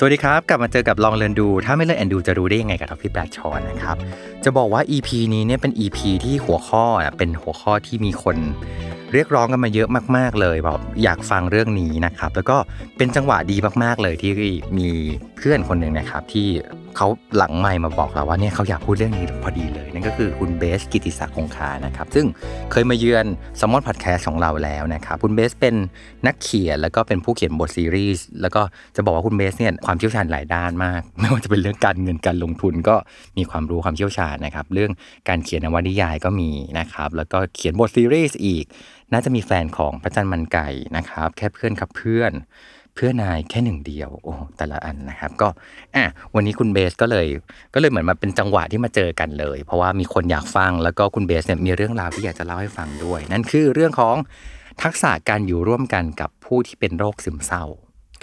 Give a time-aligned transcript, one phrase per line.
[0.00, 3.96] สวัสดีครับ กลับมาเจอกับลองเรียนดู ถ้าไม่ Learn and Do จะรู้ได้ยังไงกับท็อฟฟี่แบรดชอว์นะครับ
[4.44, 6.84] จะบอกว่า EP นี้เนี่ยเป็น EP ที่หัวข้อ
[7.18, 8.36] เป็นหัวข้อที่มีคน
[9.12, 12.56] เรียกร้องกันมาเยอะมากๆเลยแบบอยากฟังเรื่องนี้นะครับ แล้วก็
[12.96, 14.32] เป็นจังหวะดีมากๆเลยที่
[14.78, 14.90] มี
[15.38, 16.48] เพื่อนคนหนึ่งนะครับที่
[16.96, 22.26] เขาหลังไมค์มาบอกเราว่าเนี่ยเขาอยากพูดเรื่องนี้พอดีเลย นั่นก็คือคุณเบสท์ กิตติศักดิ์คงคานะครับซึ่ง
[22.70, 23.26] เคยมาเยือน
[23.60, 25.74] Salmon Podcast ของเราแล้วนะครับคุณเบสท์เป็น
[26.26, 28.62] นักเขียนแล้วก็เป็นผู้เขียนบทซีรีส์แล้วก็
[28.96, 32.96] จะบอกว่าคุณเบสเนี่ยความเชี่ยวชาญหลายด้านมาก ไม่ว่าจะเป็นเรื่องการเงินการลงทุนก็
[33.38, 34.90] มีความรู้ความเชี่ยวชาญนะครับเรื่อง
[35.28, 38.64] การเขียนนวนิยายก็มีนะครับแล้วก็เขียนบทซีรีส์อีก
[39.12, 42.32] น่าจะมีแฟนของพระจันทร์มันไก่นะครับแค่เพื่อนครับเพื่อน
[43.00, 45.48] เพื่อนายแค่หนึ่งเดียว โอ้แต่ละอันนะครับ ก็
[45.96, 46.04] อะ
[46.34, 47.26] วันนี้คุณเบสก็เลย
[47.74, 54.16] ก็เลยเหมือนมาเป็นจังหวะที่มาเจอกันเลย เพราะว่ามีคนอยากฟังแล้วก็คุณเบสเนี่ยมีเรื่องราวที่อยากจะเล่าให้ฟังด้วย นั่นคือเรื่องของ
[54.82, 57.64] ทักษะการอยู่ร่วมกันกับผู้ที่เป็นโรคซึมเศร้า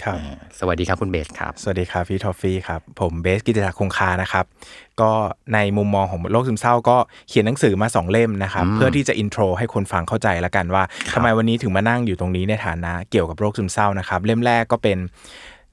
[0.04, 4.46] ครับอ่าสวัสดีครับคุณเบสท์ครับ สวัสดีครับพี่ท็อฟฟี่ครับ ผมเบสท์ กิตติศักดิ์คงคานะครับ
[5.02, 5.12] ก็
[5.54, 6.98] ในมุมมองของโรคซึมเศร้าก็
[7.30, 10.84] เขียนหนังสือมาสองเล่มนะครับ เพื่อที่จะ intro ให้คนฟังเข้าใจแล้วกันว่า
[11.14, 14.98] ทำไมวันนี้ถึงมานั่งอยู่ตรงนี้ในฐานะเกี่ยวกับโรคซึมเศร้านะครับ เล่มแรกก็เป็น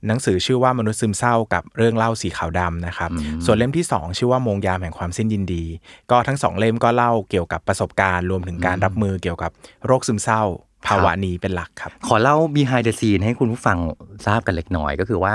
[0.09, 3.11] หนังสือชื่อว่ามนุษย์ซึมเศร้ากับเรื่องเล่าสีขาวดำนะครับ
[3.45, 5.65] ส่วนเล่มที่สองชื่อว่าโมงยามแห่งความสิ้นยินดี
[6.11, 9.51] ก็ทั้งสองเล่มก็เล่าเกี่ยวกับประสบการณ์ รวมถึงการรับมือเกี่ยวกับ
[9.87, 10.43] โรคซึมเศร้า
[10.87, 13.79] ภาวะนี้เป็นหลักครับ ขอเล่า behind the scene ให้คุณผู้ฟัง
[14.27, 15.33] ทราบกันเล็กน้อยก็คือว่า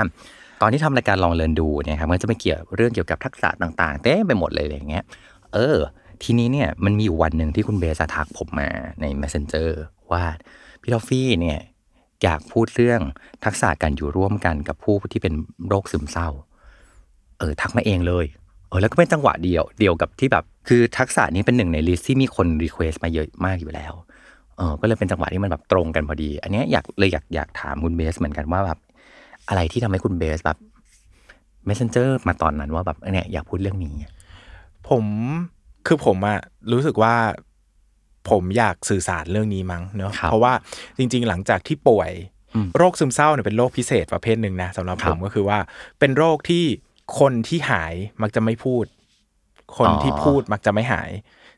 [0.60, 5.04] ตอนที่ทำรายการลองเรียนดูเนี่ยครับมันจะไม่เกี่ยวเรื่องเกี่ยวกับทักษะต่าง ๆ เต็มไปหมดเลยอย่างเงี้ย
[5.54, 5.76] เออ
[6.22, 8.68] ทีนี้เนี่ยมันมีอยู่วันหนึ่งที่คุณเบสทักผมมา
[9.00, 9.68] ใน messenger
[10.12, 10.24] ว่า
[10.82, 11.60] พี่ทอฟฟี่เนี่ย
[12.22, 13.00] อยากพูดเรื่อง
[13.44, 15.34] ทักษะการอยู่ร่วมกันกับผู้ที่เป็น
[15.68, 16.28] โรคซึมเศร้า
[17.38, 18.26] เออ ทักมาเองเลย
[18.68, 23.92] เออแล้วก็เป็นจังหวะเดียวเดียวกับที่แบบ คือทักษะนี้เป็นหนึ่งใน list ที่มีคน request มาเยอะมากอยู่แล้ว
[24.58, 28.78] เออก็เลยเป็นจังหวะที่มันแบบตรงกันพอดี อันเนี้ยอยากเลยอยากอยากถามคุณเบสท์เหมือนกันว่าแบบ
[29.48, 30.58] อะไรที่ทำให้คุณเบสแบบ
[31.68, 33.94] messenger มาตอนนั้นว่าแบบเนี่ยอยากพูดเรื่องนี้
[34.88, 35.04] ผม
[35.86, 36.38] คือผมอะ
[36.72, 37.14] รู้สึกว่า
[38.30, 40.52] ผมอยากสื่อสารเรื่องนี้มั้งเนอะครับเพราะว่า
[40.98, 42.10] จริง ๆ หลังจากที่ป่วย
[42.54, 45.58] อืมโรคซึมเศร้าเนี่ยเป็นโรคพิเศษประเภทหนึ่งนะสำหรับครัผบมก็คือว่า
[45.98, 46.64] เป็นโรคที่
[47.18, 48.84] คนที่หายมักจะไม่พูด
[49.76, 51.10] คนอ๋อที่พูดมักจะไม่หาย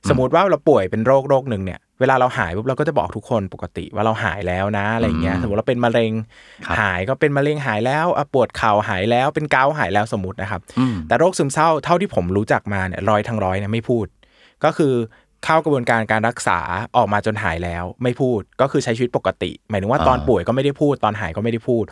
[0.08, 6.12] สมมติว่าเราป่วยเป็นโรคโรคหนึ่งเนี่ย เวลาเราหายปุ๊บเราก็จะบอกทุกคนปกติว่าเราหายแล้วนะอะไรอย่างเงี้ยสมมติเราเป็นมะเร็ง
[6.66, 14.06] ครับหายก็เป็นมะเร็งหายแล้วอะปวดเข่าหายแล้วเป็นเกาต์หายแล้วสมมตินะครับอืมแต่โรคซึมเศร้าเท่าที่ผมรู้จักมาเนี่ยร้อยทั้งร้อยเนี่ยไม่พูด
[14.64, 14.94] ก็คือ
[15.44, 16.60] เข้ากระบวนการการรักษา
[16.96, 21.84] ออกมาจนหายแล้วไม่พูดก็คือใช้ชีวิตปกติ หมายถึงว่าอ่าตอนป่วยก็ไม่ได้พูดตอนหายก็ไม่ได้พูด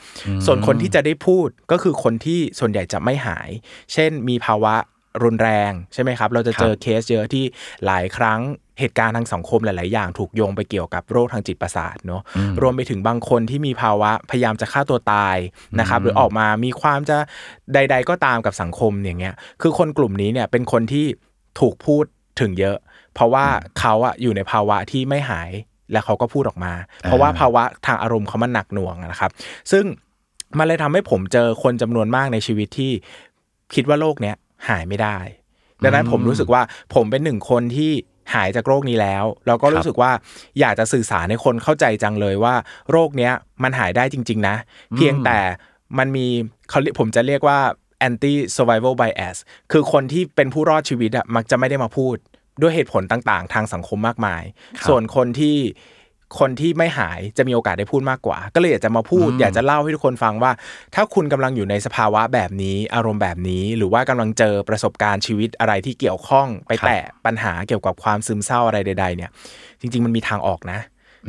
[0.46, 3.48] ส่วนคนที่จะได้พูดก็คือคนที่ส่วนใหญ่จะไม่หาย
[3.92, 4.74] เช่นมีภาวะ
[5.22, 7.44] รุนแรงใช่ไหมครับ เราจะเจอเคสเยอะที่
[7.86, 8.40] หลายครั้ง
[8.78, 12.22] เหตุการณ์ทางสังคมหลาย ๆ อย่างถูกโยงไปเกี่ยวกับโรคทางจิตประสาทเนอะ
[12.62, 15.36] รวมไปถึงบางคนที่มีภาวะพยายามจะฆ่าตัวตาย
[15.80, 17.16] นะครับหรือออกมามีความจะ
[17.74, 21.06] ใด ๆ ก็ตามกับสังคมอย่างเงี้ยคือคนกลุ่มนี้เนี่ยเป็นคนที่
[21.60, 22.04] ถูกพูด
[22.40, 22.76] ถึงเยอะ
[23.14, 23.46] เพราะว่า
[23.78, 25.50] เขาอะอยู่ในภาวะที่ไม่หาย
[25.92, 26.72] และเขาก็พูดออกมา
[27.02, 29.30] เพราะว่าภาวะทางอารมณ์เขามันหนักหน่วงอะนะครับ
[29.72, 29.84] ซึ่ง
[30.58, 32.92] มันเลยทำให้ผมเจอคนจำนวนมากในชีวิตที่
[33.74, 34.36] คิดว่าโรคเนี้ย
[34.68, 35.18] หายไม่ได้
[35.84, 36.62] ดังนั้นผมรู้สึกว่า
[36.94, 37.92] ผมเป็นหนึ่งคนที่
[38.34, 40.12] หายจากโรคนี้แล้วแล้วก็รู้สึกว่า
[40.60, 42.54] อยากจะสื่อสารให้คนเข้าใจจังเลยว่า
[42.90, 43.32] โรคเนี้ย
[43.62, 44.56] มันหายได้จริง ๆ นะ
[44.96, 45.38] เพียงแต่
[45.98, 46.26] มันมี
[46.70, 47.58] เขาเรียกผมจะเรียกว่า
[48.08, 49.36] anti survival bias
[49.72, 52.16] คือคนที่เป็นผู้รอดชีวิตอะมักจะไม่ได้มาพูด
[52.60, 54.42] ด้วยเหตุผลต่าง ๆ ทางสังคมมากมาย
[54.88, 55.56] ส่วนคนที่
[56.38, 60.52] คนที่ไม่หายจะมีโอกาสได้พูดมากกว่า ก็เลยอยากจะมาพูด อยากจะเล่าให้ทุกคนฟังว่า
[60.94, 69.30] ถ้าคุณกำลังอยู่ในสภาวะแบบนี้ อารมณ์แบบนี้ หรือว่ากำลังเจอประสบการณ์ชีวิตอะไรที่เกี่ยวข้อง ไปแตะปัญหาเกี่ยวกับความซึมเศร้าอะไรใด ๆ เนี่ย
[69.80, 70.78] จริง ๆ มันมีทางออกนะ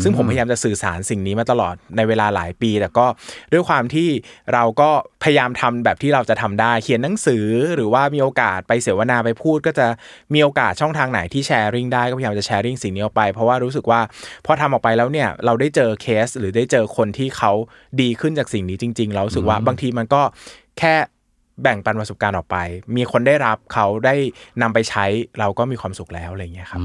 [0.04, 3.06] ซึ่งผมพยายามจะสื่อสารสิ่งนี้มาตลอดในเวลาหลายปี แต่ก็
[3.54, 4.10] ด้วยความที่
[4.54, 4.90] เราก็
[5.24, 7.46] พยายามทำแบบที่เราจะทำได้เขียนหนังสือ
[7.76, 9.88] หรือว่ามีโอกาสไปเสวนาไปพูด ก็จะ
[10.34, 14.02] มีโอกาสช่องทางไหนที่แชร์ริ่งได้ก็พยายามจะแชร์ริ่งสิ่งนี้ออกไป เพราะว่ารู้สึกว่า
[14.46, 17.52] พอทำออกไปแล้วเนี่ยเราได้เจอเคส หรือได้เจอคนที่เขา
[18.02, 20.22] ดีขึ้นจากสิ่งนี้จริง ๆ เรารู้สึกว่าบางทีมันก็
[20.80, 20.96] แค่
[21.64, 22.58] แบ่งปันประสบการณ์ออกไป
[22.96, 24.16] มีคนได้รับเขาได้
[24.62, 25.06] นำไปใช้
[25.40, 26.82] เราก็มีความสุขแล้วอะไรอย่างเงี้ยครับ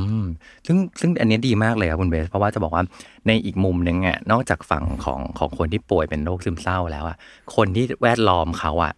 [0.67, 2.85] ซึ่งซึ่งอันนี้ดีมากเลยครับคุณเบส เพราะว่าจะบอกว่า
[3.27, 7.17] ในอีกมุมหนึ่งอะนอกจากฝั่งของของคนที่ป่วยเป็นโรคซึมเศร้าแล้วอะ
[7.57, 8.93] คนที่แวดล้อมเขาอะ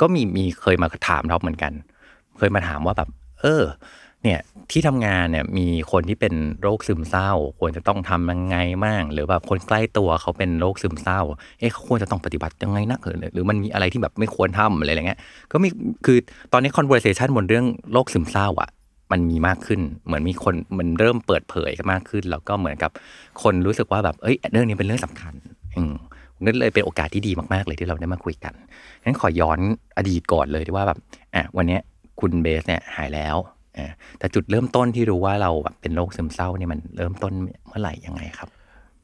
[0.00, 1.72] ก็มีมีเคยมาถามเราเหมือนกัน
[2.38, 3.08] เคยมาถามว่าแบบ
[3.40, 3.62] เออ
[4.28, 7.30] เนี่ยที่ทำงานเนี่ยมีคนที่เป็นโรคซึมเศร้า
[7.60, 11.20] ควรจะต้องทำยังไงบ้างหรือแบบคนใกล้ตัวเขาเป็นโรคซึมเศร้า
[11.58, 15.20] เอ๊ะเขาควรจะต้องปฏิบัติยังไงนะหรือหรือมันมีอะไรที่แบบไม่ควรทำอะไรอย่างเงี้ย
[15.52, 15.68] ก็มี
[16.06, 16.18] คือ
[16.52, 18.70] ตอนนี้ conversation บนเรื่องโรคซึมเศร้าอะ
[19.12, 22.90] มันมีมากขึ้น เหมือนมีคนมันเริ่มเปิดเผยกันมากขึ้น แล้วก็เหมือนกับ
[23.42, 25.34] คนรู้สึกว่าแบบเอ้ยเรื่องนี้เป็นเรื่องสำคัญ
[25.76, 25.94] อืม
[26.44, 28.54] นั่นเลยเป็นโอกาสที่ดีมากๆเลยที่เราได้มาคุยกัน
[29.04, 29.58] งั้นขอย้อน
[29.96, 30.98] อดีตก่อนเลยที่ว่าแบบ
[31.34, 31.78] อะวันนี้
[32.20, 33.36] คุณเบสเนี่ยหายแล้ว
[33.78, 37.32] อ่าแต่จุดเริ่มต้นที่รู้ว่าเราแบบเป็นโรคซึมเศร้าเนี่ยมันเริ่มต้น
[37.66, 38.48] เมื่อไหร่ยังไงครับ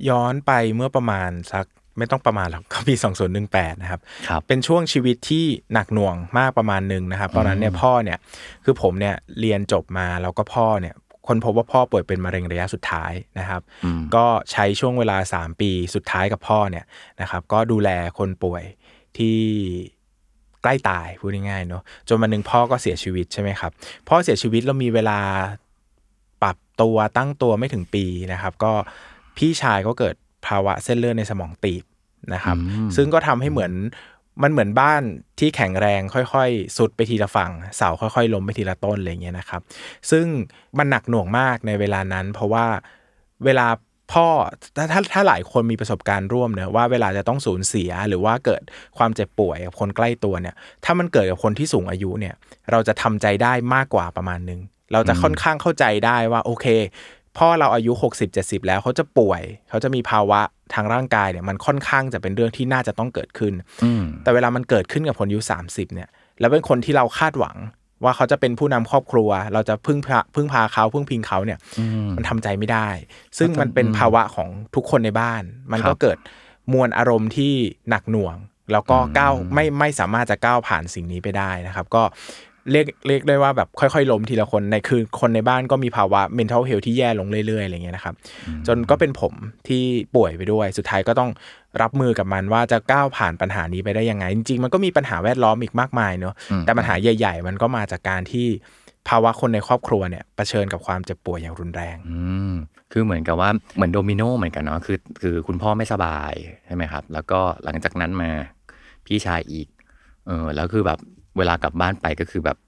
[0.08, 1.66] ย้อนไปเมื่อประมาณสัก
[1.98, 2.94] ไม่ต้องประมาณหรอกก็ปี
[3.38, 8.18] 2018 นะครับครับเป็นช่วงชีวิตที่หนักหน่วงมากประมาณหนึ่งนะครับ ตอนนั้นเนี่ยพ่อเนี่ย
[8.64, 10.94] คือผมเนี่ยเรียนจบมาแล้วก็พ่อเนี่ย
[11.26, 16.84] คนพบว่าพ่อป่วยเป็นมะเร็งระยะสุดท้ายนะครับอืมก็ใช้ช่วงเวลา 3 ปีสุดท้ายกับพ่อเนี่ย
[17.20, 18.62] นะครับ ก็ดูแลคนป่วย
[19.18, 19.38] ที่
[20.64, 23.72] ใกล้ตายพูดง่ายๆเนาะจนวันหนึ่งพ่อก็เสียชีวิตใช่ไหมครับ
[24.08, 25.18] พ่อเสียชีวิตแล้วมีเวลา
[26.42, 28.72] ปรับตัวตั้งตัวไม่ถึงปีนะครับ ก็
[29.36, 30.14] พี่ชายก็เกิด
[30.46, 31.84] ภาวะเส้นเลือดในสมองตีบ
[32.34, 33.72] นะครับอืมซึ่งก็ทำให้เหมือน
[34.42, 35.02] มันเหมือนบ้าน
[35.38, 39.62] ที่แข็งแรงค่อยๆ สุดไปทีละฝั่งเสาค่อยๆ ล้มไปทีละต้นอะไรเงี้ยนะครับ
[40.10, 40.26] ซึ่ง
[40.78, 42.66] มันหนักหน่วงมากในเวลานั้น เพราะว่า
[43.44, 43.66] เวลา
[44.12, 44.26] พ่อ
[44.76, 48.62] ถ้าถ้าถ้าหลายคนมีประสบการณ์ร่วมเนะว่าเวลาจะต้องสูญเสียหรือว่าเกิด
[48.98, 50.54] ความเจ็บป่วยกับคนใกล้ตัวเนี่ย
[50.84, 52.34] ถ้ามันเกิดกับคนที่สูงอายุเนี่ย
[52.70, 54.60] เราจะทำใจได้มากกว่าประมาณนึง
[54.92, 56.66] เราจะค่อนข้างเข้าใจได้ว่าโอเค
[57.38, 60.40] พ่อเราอายุ 60 70 แล้วเขาจะป่วย เขาจะมีภาวะ
[60.74, 63.52] ทางร่างกายเนี่ยมันค่อนข้างจะเป็นเรื่องที่น่าจะต้องเกิดขึ้น
[63.84, 66.08] อืมแต่เวลามันเกิดขึ้นกับคนอายุ30เนี่ย
[66.40, 67.56] แล้วเป็นคนที่เราคาดหวัง
[68.04, 71.58] ว่าเขาจะเป็นผู้นำครอบครัว เราจะพึ่งพาพึ่งพาเขาพึ่งพิงเขาเนี่ย
[72.16, 72.88] มันทำใจไม่ได้
[73.38, 75.42] ซึ่งมันเป็นภาวะของทุกคนในบ้าน
[75.72, 76.18] มันครัก็บเกิด
[76.72, 77.52] มวลอารมณ์ที่
[77.90, 78.36] หนักหน่วง
[78.72, 82.02] แล้วก็ก้าวไม่ไม่สามารถจะก้าวผ่านสิ่งนี้ไปได้นะครับ ก็
[82.72, 88.14] เรียกเรียกได้ว่าแบบค่อยๆล้มทีละคนในคือคนในบ้านก็มีภาวะ mental health ที่แย่ลงเรื่อยๆอะไรเงี้ยนะครับ
[88.66, 89.34] จนก็เป็นผม
[89.68, 89.82] ที่
[90.16, 91.30] ป่วยไปด้วย สุดท้ายก็ต้อง
[91.82, 96.34] รับมือกับมันว่าจะก้าวผ่านปัญหานี้ไปได้ยังไง จริงๆ มันก็มีปัญหาแวดล้อมอีกมากมายเนอะ
[96.66, 98.46] แต่ปัญหาใหญ่ ๆ มันก็มาจากการที่
[99.08, 102.18] ภาวะคนในครอบครัวเนี่ยเผชิญกับความเจ็บป่วยอย่างรุนแรงอื
[102.50, 102.52] ม
[102.92, 106.32] คือเหมือนกับว่าเหมือนโดมิโนเหมือนกันเนาะคือคือคุณพ่อไม่สบาย
[106.66, 108.30] ใช่ไหมครับ แล้วก็หลังจากนั้นมา
[109.06, 109.68] พี่ชายอีก
[110.26, 110.98] เออแล้วคือแบบ
[111.38, 112.58] เวลากลับบ้านไปก็คือแบบ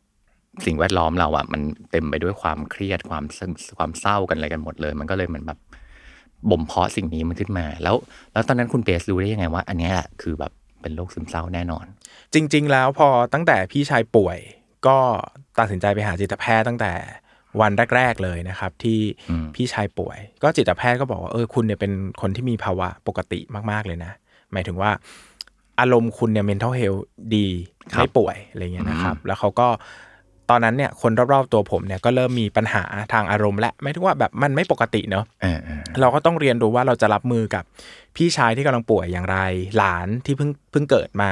[0.66, 5.58] สิ่งแวดล้อมเราอะมันเต็มไปด้วยความเครียดความซึมความเศร้ากันอะไรกันหมดเลย มันก็เลยเหมือนแบบ
[6.50, 7.96] บ่มเพาะสิ่งนี้มันขึ้นมา แล้ว
[8.32, 11.86] แล้วตอนนั้นคุณเบสรู้ได้ยังไงว่า อันเนี้ยแหละคือแบบเป็นโรคซึมเศร้าแน่นอน
[12.34, 14.38] จริง ๆ แล้วพอตั้งแต่พี่ชายป่วย
[14.86, 14.98] ก็
[15.58, 16.92] ตัดสินใจไปหาจิตแพทย์ตั้งแต่
[17.60, 24.12] วันแรก ๆ เลยนะครับ ที่อืมพี่ชายป่วย ก็จิตแพทย์ก็บอกว่าเออคุณเนี่ยเป็นคนที่มีภาวะปกติมาก ๆเลยนะ
[24.52, 24.90] หมายถึงว่า
[25.80, 27.02] อารมณ์คุณเนี่ย mental health
[27.34, 27.46] ดี
[27.92, 29.68] ครับไม่ป่วยอะไรเงี้ยนะครับ แล้วเขาก็
[30.50, 37.64] ตอนนั้นเนี่ยคนรอบๆตัวผมเนี่ยก็เริ่มมีปัญหาทางอารมณ์และไม่ถึงว่าแบบมันไม่ปกติเนาะเออเออเราก็ต้องเรียนรู้ว่าเราจะรับมือกับ
[38.16, 39.38] พี่ชายที่กำลังป่วยอย่างไร
[39.76, 41.30] หลานที่เพิ่งเพิ่งเกิดมา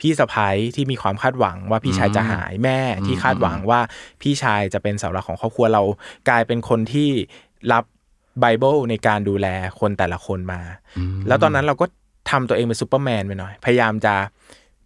[0.00, 3.80] พี่สะพ้ยที่มีความคาดหวังว่าพี่ชายจะหายแม่ที่คาดหวังว่า
[4.22, 5.82] พี่ชายจะเป็นเสาหลักของครอบครัวเรา
[6.28, 7.10] กลายเป็นคนที่
[7.72, 9.46] responsible ในการดูแล
[9.80, 10.60] คนแต่ละคนมา
[11.28, 11.86] แล้วตอนนั้นเราก็
[12.30, 14.14] ทำตัวเองเป็นซูเปอร์แมนไปหน่อย พยายามจะ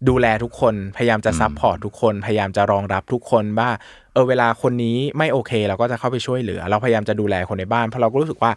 [0.09, 3.69] ดูแลทุกคน พยายามจะ support ทุกคน พยายามจะรองรับทุกคนว่า
[4.13, 8.51] เออเวลาคนนี้ไม่โอเค เราก็จะเข้าไปช่วยเหลือ เราพยายามจะดูแลคนในบ้าน เพราะเราก็รู้สึกว่า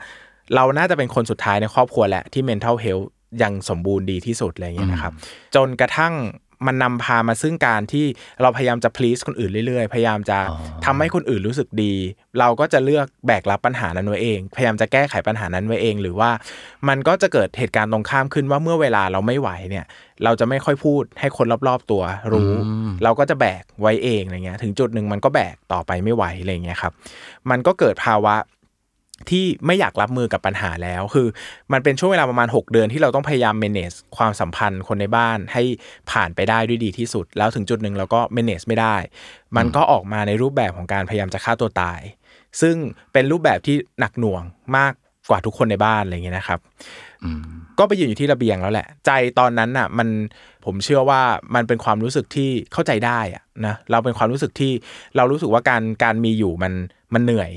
[0.55, 3.07] เราน่าจะเป็นคนสุดท้ายในครอบครัวแหละที่ mental health
[3.43, 5.12] ยังสมบูรณ์ดีที่สุดอะไรอย่างเงี้ยนะครับ
[5.55, 6.12] จนกระทั่ง
[6.67, 8.07] มันนำพามาซึ่งการที่
[8.43, 10.39] เราพยายามจะ please คนอื่นเรื่อยๆ พยายามจะ
[10.85, 11.95] ทำให้คนอื่นรู้สึกดี
[12.39, 16.31] เราก็จะเลือกแบกรับปัญหานั้นไว้เอง พยายามจะแก้ไขปัญหานั้นไว้เอง หรือว่า
[16.89, 19.85] มันก็จะเกิดเหตุการณ์ตรงข้ามขึ้นว่าเมื่อเวลาเราไม่ไหวเนี่ย
[20.25, 22.51] เราจะไม่ค่อยพูดให้คนรอบๆตัวรู้
[23.05, 26.93] เราก็จะแบกไว้เองอะไรเงี้ย ถึงจุดหนึ่งมันก็แบกต่อไปไม่ไหวอะไรเงี้ยครับ
[27.51, 28.35] มันก็เกิดภาวะ
[29.30, 31.26] ที่ไม่อยากรับมือกับปัญหาแล้ว คือ
[31.73, 35.62] มันเป็นช่วงเวลาประมาณ 6 เดือนที่เราต้องพยายาม manage ความสัมพันธ์คนในบ้านให้
[36.11, 38.97] ผ่านไปได้ด้วยดีที่สุด แล้วถึงจุดหนึ่งเราก็ manage ไม่ได้
[39.56, 42.00] มันก็ออกมาในรูปแบบของการพยายามจะฆ่าตัวตาย
[42.61, 42.76] ซึ่ง
[43.12, 44.42] เป็นรูปแบบที่หนักหน่วง
[44.76, 44.92] มาก
[45.30, 46.59] กว่าทุกคนในบ้านอะไรเงี้ยนะครับ
[47.78, 50.09] ก็ไปยืนอยู่ที่ระเบียงแล้วแหละ ใจตอนนั้นน่ะ มัน
[50.64, 51.21] ผมเชื่อว่า
[51.54, 54.73] มันเป็นความรู้สึกที่เข้าใจได้อะนะเราเป็นความรู้สึกที่
[55.16, 56.73] เรารู้สึกว่าการการมีอยู่มัน
[57.14, 57.50] มันเหนื่อย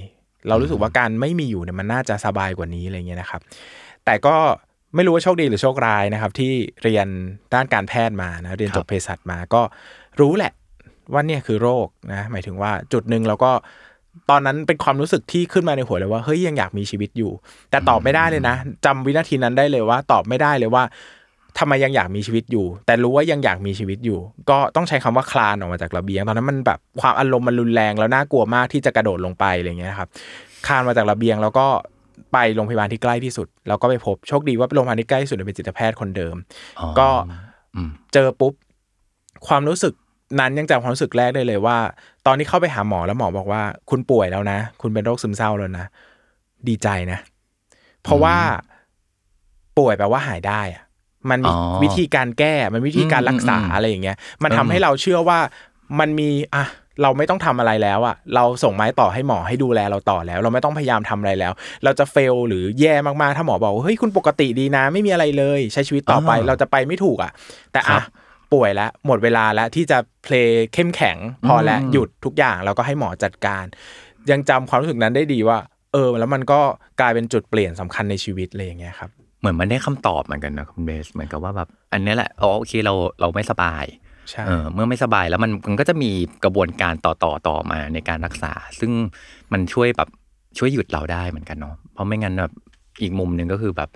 [0.49, 3.41] เรารู้สึกว่าการไม่มีอยู่เนี่ยมันน่าจะสบายกว่านี้อะไรเงี้ยนะครับ
[4.05, 4.35] แต่ก็
[4.95, 6.51] ไม่รู้ว่าโชคดีหรือโชคร้ายนะครับ ที่
[6.83, 7.07] เรียน
[7.53, 9.61] ด้านการแพทย์มานะเรียนจบเภสัชมาก็
[10.19, 10.53] รู้แหละ
[11.13, 13.51] ว่าเนี่ยคือโรคนะหมายถึงว่าจุดหนึ่งเราก็
[14.29, 17.31] ตอนนั้นเป็นความรู้สึกที่ขึ้นมาในหัวเลยว่าเฮ้ยยังอยากมีชีวิตอยู่
[17.69, 20.83] แต่ตอบไม่ได้เลยนะจำวินาทีนั้นได้เลยว่า ตอบไม่ได้เลยว่า
[21.59, 30.09] ทำไมยังอยากมีชีวิตอยู่ แต่รู้ว่ายังอยากมีชีวิตอยู่ ก็ต้องใช้คำว่าคลานออกมาจากระเบียง ตอนนั้นมันแบบความอารมณ์มันรุนแรงแล้วน่ากลัวมากที่จะกระโดดลงไปอะไรเงี้ยครับ
[30.67, 31.67] คลานมาจากระเบียงแล้วก็
[32.33, 36.35] ไปโรงพยาบาลที่ใกล้ที่สุด แล้วก็ไปพบโชคดีว่าโรงพยาบาลที่ใกล้ที่สุดเป็นจิตแพทย์คนเดิม
[36.99, 37.09] ก็
[38.13, 38.53] เจอปุ๊บ
[39.47, 39.93] ความรู้สึก
[40.39, 41.77] นั้นยังจำความรู้สึกแรกได้เลยว่า
[42.25, 45.85] ตอนที่เข้าไปหาหมอแล้วหมอบอกว่า คุณป่วยแล้วนะ คุณเป็นโรคซึมเศร้าแล้วนะ
[46.67, 47.19] ดีใจนะ
[48.03, 48.35] เพราะว่า
[49.77, 50.83] ป่วยแปลว่าหายได้อะ
[51.31, 51.51] มันมี
[51.83, 55.39] วิธีการแก้มันวิธีการรักษาอะไรอย่างเงี้ย มันทำให้เราเชื่อว่า
[55.99, 56.65] มันมีอะ
[57.01, 61.53] เราไม่ต้องทำอะไรแล้วอะเราส่งไม้ต่อให้หมอให้ดูแลเราต่อแล้ว เราไม่ต้องพยายามทำอะไรแล้ว
[61.83, 67.31] เราจะเฟลหรือแย่มากๆ ถ้าหมอบอกว่าเฮ้ยคุณปกติดีนะ ไม่มีอะไรเลย ใช้ชีวิตต่อไปเราจะไปไม่ถูกอะ
[67.73, 68.01] แต่อะ
[68.53, 71.17] ป่วยแล้วหมดเวลาแล้วที่จะเพลงเข้มแข็ง
[71.47, 73.65] พอแล้วหยุดทุกอย่างแล้วก็ให้หมอจัดการ
[74.31, 75.57] ยังจำความรู้สึกนั้นได้ดีว่า
[75.93, 76.59] เออ แล้วมันก็
[76.99, 83.85] กลายเป็นจุดเปลี่ยนสำคัญในชีวิตเลยอย่างเงี้ยครับ เหมือนมันได้คำตอบเหมือนกันนะคุณเบสเหมือนกับว่าแบบอันนี้แหละอ๋อโอเคเราเราไม่สบาย
[84.47, 86.11] เออเมื่อไม่สบายแล้วมันมันก็จะมี
[86.43, 88.91] กระบวนการต่อต่อต่อมาในการรักษา ซึ่ง
[89.51, 90.09] มันช่วยแบบ
[90.57, 92.53] ช่วยหยุดเราได้เหมือนกันเนาะเพราะไม่งั้นแบบ
[93.01, 93.89] อีกมุมหนึ่งก็คือแบบ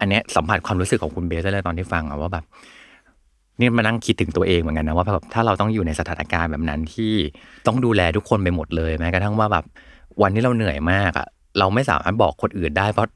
[0.00, 2.44] อันเนี้ยสัมผัสความรู้สึกของคุณเบสได้เลยตอนที่ฟังอะว่าแบบ
[3.60, 7.12] นี่มานั่งคิดถึงตัวเองเหมือนกันนะว่าแบบถ้าเราต้องอยู่ในสถานการณ์แบบนั้นที่
[7.66, 9.64] ต้องดูแลทุกคนไปหมดเลยแม้กระทั่งว่าแบบ
[10.22, 11.26] วันที่เราเหนื่อยมากอะ
[11.58, 13.08] เราไม่สามารถบอกคนอื่นได้เพราะ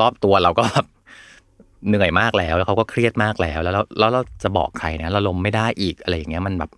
[0.00, 0.86] รอบตัวเราก็แบบ
[1.86, 6.70] เหนื่อยมากแล้ว แล้วเขาก็เครียดมากแล้ว แล้วแล้วเราจะบอกใครนะเราล้มไม่ได้อีกอะไรอย่างเงี้ยมันแบบ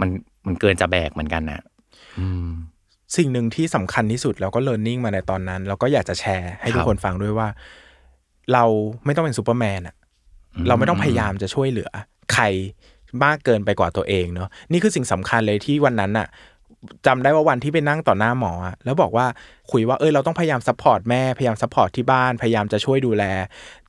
[0.00, 0.08] มัน
[0.46, 1.60] มันเกินจะแบกเหมือนกันนะ
[2.18, 2.48] อืม
[3.16, 7.48] สิ่งหนึ่งที่สำคัญที่สุดเราก็เรียนรู้มาในตอนนั้น เราก็อยากจะแชร์ให้ทุกคนฟังด้วยว่า
[8.52, 8.64] เรา
[9.04, 9.96] ไม่ต้องเป็นซูเปอร์แมนอะ
[10.68, 11.90] เราไม่ต้องพยายามจะช่วยเหลือ
[12.34, 12.44] ใคร
[13.24, 16.26] มากเกินไปกว่าตัวเองเนาะนี่คือสิ่งสำคัญเลยที่วันนั้นอะ
[17.06, 18.52] จำได้ว่าวันที่ไปนั่งต่อหน้าหมอ
[18.84, 19.26] แล้วบอกว่า
[19.70, 23.24] คุยว่าเออเราต้องพยายาม support แม่พยายาม support ที่บ้านพยายามจะช่วยดูแล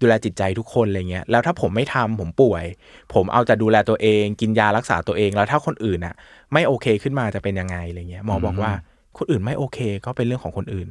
[0.02, 2.66] ดูแลจิตใจทุกคนอะไรเงี้ยแล้วถ้าผมไม่ทำผมป่วย
[3.14, 6.16] ผมเอาแต่ดูแลตัวเอง กินยารักษาตัวเองแล้วถ้าคนอื่นอะ
[6.54, 8.72] ไม่โอเคขึ้นมาจะเป็นยังไงอะไรเงี้ยหมอบอกว่า
[9.18, 10.88] คนอื่นไม่โอเค ก็เป็นเรื่องของคนอื่น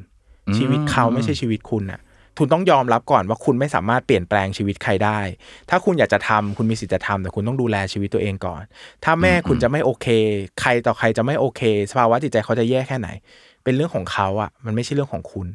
[0.57, 1.99] ชีวิตเขาไม่ใช่ชีวิตคุณอะ
[2.37, 5.19] คุณต้องยอมรับก่อนว่าคุณไม่สามารถเปลี่ยนแปลงชีวิตใครได้
[5.69, 8.61] ถ้าคุณอยากจะทำคุณมีสิทธิ์จะทำแต่คุณต้องดูแลชีวิตตัวเองก่อน
[9.03, 10.07] ถ้าแม่คุณจะไม่โอเค
[10.61, 11.61] ใครต่อใครจะไม่โอเค
[11.91, 13.09] สภาวะจิตใจเขาจะแย่แค่ไหน
[13.63, 15.47] เป็นเรื่องของเขาอะ มันไม่ใช่เรื่องของคุณ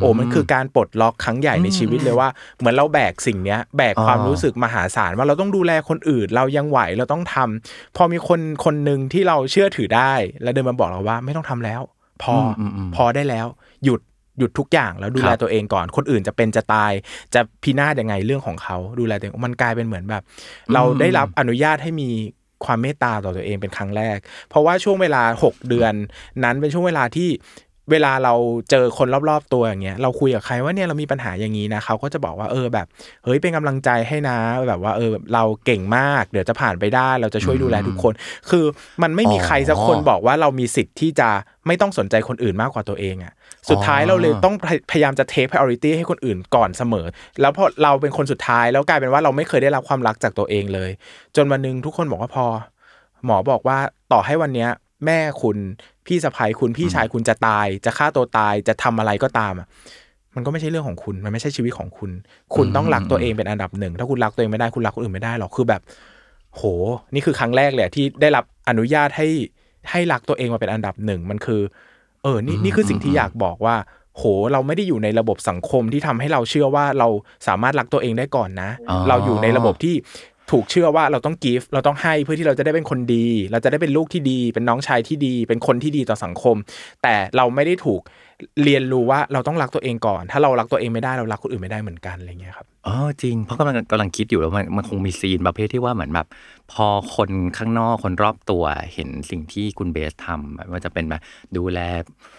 [0.00, 2.28] โอ้มันคือการปลดล็อกครั้งใหญ่ในชีวิตเลยว่า
[2.58, 11.80] เหมือนเราแบกสิ่งเนี้ย แบกความรู้สึกมหาศาลว่าเราต้องดูแลคนอื่น เรายังไหวเราต้องทำพอมีคนคนหนึ่งที่เราเชื่อถือได้ แล้วเดินมาบอกเราว่าไม่ต้องทำแล้ว
[12.22, 12.34] พอ
[12.96, 13.46] พอได้แล้ว
[13.84, 14.00] หยุด
[14.38, 16.92] หยุดทุกอย่างแล้วดูแลตัวเองก่อน คนอื่นจะเป็นจะตาย
[17.34, 20.22] จะพินาศยังไงเรื่องของเขาดูแลตัวเองมันกลายเป็นเหมือนแบบ
[20.74, 22.08] เราได้รับอนุญาตให้มี
[22.64, 25.92] ความเมตตาต่อตัวเองเป็นครั้งแรก เพราะว่าช่วงเวลา 6 เดือน
[26.44, 27.30] นั้นเป็นช่วงเวลาที่
[27.92, 28.34] เวลาเรา
[28.70, 32.86] เจอคนรอบๆตัวอย่างเงี้ยเราคุยกับใครว่าเนี่ยเรามีปัญหาอย่างนี้นะเขาก็จะบอกว่าเออแบบ
[33.24, 34.38] เฮ้ยเป็นกำลังใจให้นะ
[34.68, 38.12] แบบว่าเออเราเก่งมาก เดี๋ยวจะผ่านไปได้ เราจะช่วยดูแลทุกคน
[38.50, 38.64] คือ
[39.02, 41.28] มันไม่มีใครสักคนบอกว่าเรามีสิทธิ์ที่จะ
[41.66, 43.32] ไม่ต้องสนใจคนอื่นมากกว่าตัวเองอะ
[43.70, 44.54] สุดท้ายเราเลยต้อง
[44.90, 47.06] พยายามจะเทค priority ให้คนอื่นก่อนเสมอ
[47.40, 50.90] แล้วพอเราเป็นคนสุดท้ายแล้วกลายเป็นว่าเราไม่เคยได้รับความรักจากตัวเองเลย
[51.36, 52.46] จนวันนึงทุกคนบอกว่าพอ
[53.24, 53.78] หมอบอกว่า
[54.12, 54.70] ต่อให้วันเนี้ย
[55.06, 55.56] แม่คุณ
[56.06, 59.66] พี่สะพ้ายคุณพี่ชายคุณจะตาย จะฆ่าตัวตายจะทำอะไรก็ตามอะ
[60.34, 62.10] มันก็ไม่ใช่เรื่องของคุณ มันไม่ใช่ชีวิตของคุณ
[62.54, 65.80] คุณต้องรักตัวเองเป็นอันดับหนึ่ง ถ้าคุณรักตัวเองไม่ได้ คุณรักคนอื่นไม่ได้หรอก คือแบบ
[66.54, 66.62] โห
[67.14, 69.28] นี่คือครั้งแรกเลยที่ได้รับอนุญาตให้
[69.90, 71.60] ให้รักตัวเองมาเป็นอันดับหนึ่ง มันคือ
[72.26, 73.76] เออนี่นี่คือสิ่งที่อยากบอกว่า
[74.16, 77.08] โห เราไม่ได้อยู่ในระบบสังคมที่ทำให้เราเชื่อว่าเรา
[77.46, 78.70] สามารถรักตัวเองได้ก่อนนะ
[79.08, 79.94] เราอยู่ในระบบที่
[80.50, 86.56] ถูกเชื่อว่าเราต้องกิฟเราต้องให้เพื่อที่เราจะได้เป็นคนดี เราจะได้เป็นลูกที่ดี เป็นน้องชายที่ดี เป็นคนที่ดีต่อสังคม
[87.02, 88.00] แต่เราไม่ได้ถูก
[88.64, 96.26] เรียนรู้ว่าเราต้องรักตัวเองก่อน ถ้าเรารักตัวเองไม่ได้เรารักคนอื่นไม่ได้เหมือนกันอะไรเงี้ยครับอ๋อจริงเพราะกำลังกำลังคิดอยู่แล้วมันมันคงมีซีนประเภทที่ว่าเหมือนแบบ
[96.72, 96.86] พอ
[97.16, 101.20] คนข้างนอกคนรอบตัวเห็นสิ่งที่คุณเบสทำม่ว่าจะเป็นแบบ
[101.56, 101.80] ดูแล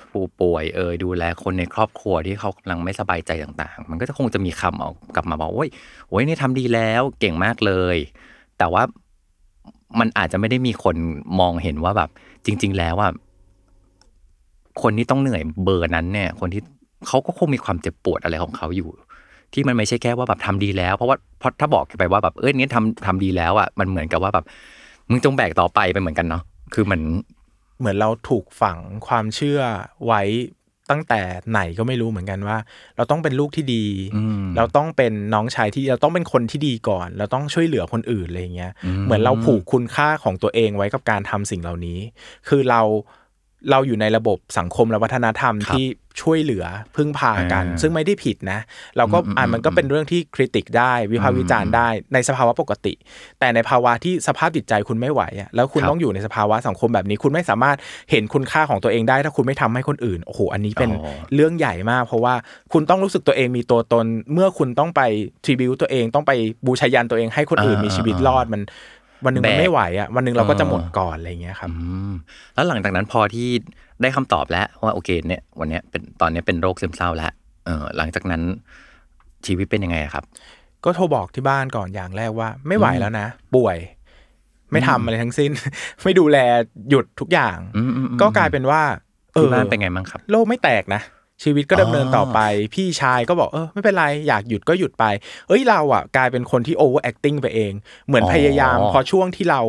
[0.09, 5.69] ผู้ป่วยเอ่ยดูแลคนในครอบครัวที่เขากำลังไม่สบายใจต่างๆ มันก็จะคงจะมีคำออกกลับมาบอกโอ้ย
[6.07, 7.97] โอ้ยนี่ทำดีแล้วเก่งมากเลย
[8.57, 8.83] แต่ว่า
[9.99, 10.95] มันอาจจะไม่ได้มีคน
[11.39, 12.09] มองเห็นว่าแบบ
[12.45, 13.09] จริง ๆ แล้วว่า
[14.81, 16.61] คนที่ต้องเหนื่อยเบอร์นั้นเนี่ย คนที่
[17.07, 18.89] เขาก็คงมีความเจ็บปวดอะไรของเขาอยู่
[19.53, 24.45] ที่มันไม่ใช่แค่ว่าแบบทำดีแล้ว เพราะว่าเพราะถ้าบอกไปว่าแบบเอ้ยนี่ทำทำดีแล้วอะมันเหมือนกับว่าแบบ
[25.09, 26.99] มึงจงแบกต่อไปไปเหมือนกันเนาะคือมัน
[27.79, 29.59] เหมือนเราถูกฝังความเชื่อ
[30.05, 30.21] ไว้
[30.91, 32.57] ตั้งแต่ไหนก็ไม่รู้เหมือนกันว่า
[32.97, 41.99] เราต้องเป็นลูกที่ดีอืมเราต้องเป็นน้องชายที่เราต้องเป็นคนที่ดีก่อน เราต้องช่วยเหลือคนอื่นอะไรอย่างเงี้ยอืมเหมือนเราผูกคุณค่าของตัวเองไว้กับการทำสิ่งเหล่านี้
[42.47, 42.81] คือเรา
[43.71, 45.85] เราอยู่ในระบบสังคมและวัฒนธรรมครับที่
[46.21, 48.59] ช่วยเหลือพึ่งพากันอ่าซึ่งไม่ได้ผิดนะ
[48.97, 52.93] เราก็อืมอ่าอืมมันก็เป็นเรื่องที่คริติกได้วิพากษ์วิจารณ์ได้ในสภาวะปกติ
[53.39, 57.77] แต่ในภาวะที่สภาพจิตใจคุณไม่ไหวอะแล้วคุณครับต้องอยู่ในสภาวะสังคมแบบนี้ คุณไม่สามารถ
[58.11, 62.33] เห็นคุณค่าของตัวเองได้ ถ้าคุณไม่ทำให้คนอื่นโอ้โหอันนี้เป็นอ๋อเรื่องใหญ่มาก เพราะว่า
[62.73, 65.01] คุณต้องรู้สึกตัวเองมีตัวตน เมื่อคุณต้องไป
[65.43, 66.31] ทริบิวตัวเองต้องไป
[66.65, 68.61] บูชายันตัวเองให้คนอื่นอ่ามีมีชีวิตรอดมัน
[69.25, 71.75] วันหนึ่งมันแบกไม่ไหวอะวันหนึ่งเราก็จะเออหมดก่อนอะไรอย่างเงี้ยครับอื
[72.09, 72.11] ม
[72.53, 73.47] แล้วหลังจากนั้นพอที่
[74.01, 77.31] ได้คำตอบแล้วว่าโอเคเนี่ย วันเนี้ยเป็นตอนเนี้ยเป็นโรคซึมเศร้าแล้ว
[77.65, 78.41] เออหลังจากนั้น
[79.45, 80.23] ชีวิตเป็นยังไงอะครับ
[80.85, 83.77] ก็โทรบอกที่บ้านก่อนอย่างแรกว่า ไม่ไหวแล้วนะ ป่วย
[84.71, 85.51] ไม่ทำอะไรทั้งสิ้น
[86.03, 86.37] ไม่ดูแล
[86.89, 88.81] หยุดทุกอย่างอืมอืมอืมก็กลายเป็นว่า
[89.33, 91.01] เอที่อบ้านเป็นไงบ้างครับ โลกไม่แตกนะ
[91.43, 92.39] ชีวิตก็ดำเนินต่อไป
[92.73, 95.05] พี่ชายก็บอกเออไม่เป็นไร อยากหยุดก็หยุดไป
[95.47, 97.73] เอ้ยเราอะกลายเป็นคนที่ over acting ไปเอง
[98.07, 99.61] เหมือนอ๋อพยายาม พอช่วงที่เรา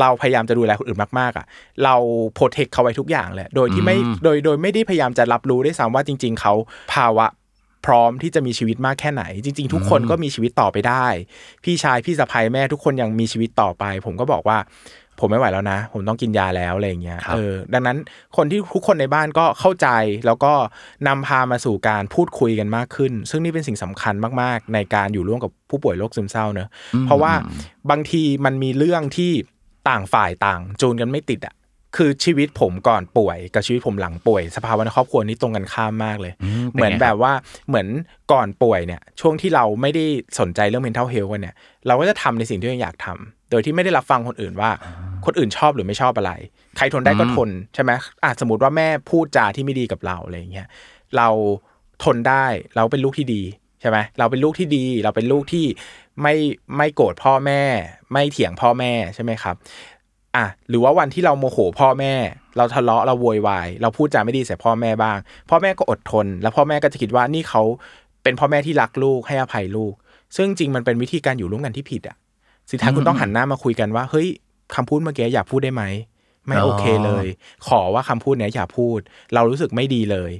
[0.00, 1.46] เราพยายามจะดูแลคนอื่นมากๆอะ
[1.84, 1.94] เรา
[2.34, 6.52] โปรเทคเขาไว้ทุกอย่างเลยโดยที่ไม่โดยโดยไม่ได้พยายามจะรับรู้ด้วยซ้ำว่าจริง ๆเขา
[6.94, 7.26] ภาวะ
[7.86, 11.06] พร้อมที่จะมีชีวิตมากแค่ไหน จริง ๆ ทุกคนก็มีชีวิตต่อไปได้
[11.64, 14.58] พี่ชายพี่สะใภ้แม่ทุกคนยังมีชีวิตต่อไป ผมก็บอกว่า
[15.20, 17.98] ผมไม่ไหวแล้วนะ ผมต้องกินยาแล้วอะไรอย่างเงี้ยครับเออดังนั้น
[18.36, 19.88] คนที่ทุกคนในบ้านก็เข้าใจ
[20.26, 20.52] แล้วก็
[21.08, 26.68] นำพามาสู่การพูดคุยกันมากขึ้น ซึ่งนี่เป็นสิ่งสำคัญมากๆ ในการอยู่ร่วมกับผู้ป่วยโรคซึมเศร้าเนอะ
[27.06, 27.32] เพราะว่า
[27.90, 29.32] บางทีมันมีเรื่องที่
[29.88, 31.54] ต่างฝ่ายต่างจูนกันไม่ติดอะ
[31.96, 37.32] คือชีวิตผมก่อนป่วย กับชีวิตผมหลังป่วย สภาวะในครอบครัวนี้ตรงกันข้ามมากเลยอืมเป็นไงเหมือนแบบว่า
[37.68, 37.86] เหมือน
[38.32, 40.04] ก่อนป่วยเนี่ย ช่วงที่เราไม่ได้
[40.40, 41.54] สนใจเรื่อง mental health กันเนี่ย
[41.86, 44.70] เราก็จะทำในสิ่งที่เราอยากทำโดยที่ไม่ได้รับฟังคนอื่นว่า
[45.24, 46.32] คนอื่นชอบหรือไม่ชอบอะไร
[46.76, 47.90] ใครทนได้ก็ทนใช่ไหม
[48.24, 50.68] อาจสมมติว่าแม่พูดจาที่ไม่ดีกับเราอะไรอย่างเงี้ย
[51.16, 51.28] เรา
[52.04, 52.46] ทนได้
[52.76, 53.42] เราเป็นลูกที่ดี
[53.80, 55.66] ใช่ไหมเราเป็นลูกที่ดี เราเป็นลูกที่
[56.22, 56.34] ไม่
[56.76, 57.62] ไม่โกรธพ่อแม่
[58.12, 59.56] ไม่เถียงพ่อแม่ใช่ไหมครับ
[60.36, 62.14] อะหรือว่าวันที่เราโมโหพ่อแม่
[62.56, 65.18] เราทะเลาะเราโวยวายเราพูดจาไม่ดีใส่พ่อแม่บ้าง
[65.50, 67.62] พ่อแม่ก็อดทน แล้วพ่อแม่ก็จะคิดว่านี่เขา
[68.22, 69.94] เป็นพ่อแม่ที่รักลูกให้อภัยลูก
[70.36, 72.16] ซึ่งจริงมันเป็นวิธีการอยู่ร่วมกันที่ผิดอะ
[72.70, 74.28] สุดท้ายคุณต้องหันหน้ามาคุยกันว่าเฮ้ย
[74.74, 75.84] คำพูดเมื่อกี้อย่าพูดได้ไหม
[76.46, 77.26] ไม่โอเคเลย
[77.66, 78.98] ขอว่าคำพูดเนี้ยอย่าพูด
[79.34, 80.32] เรารู้สึกไม่ดีเลย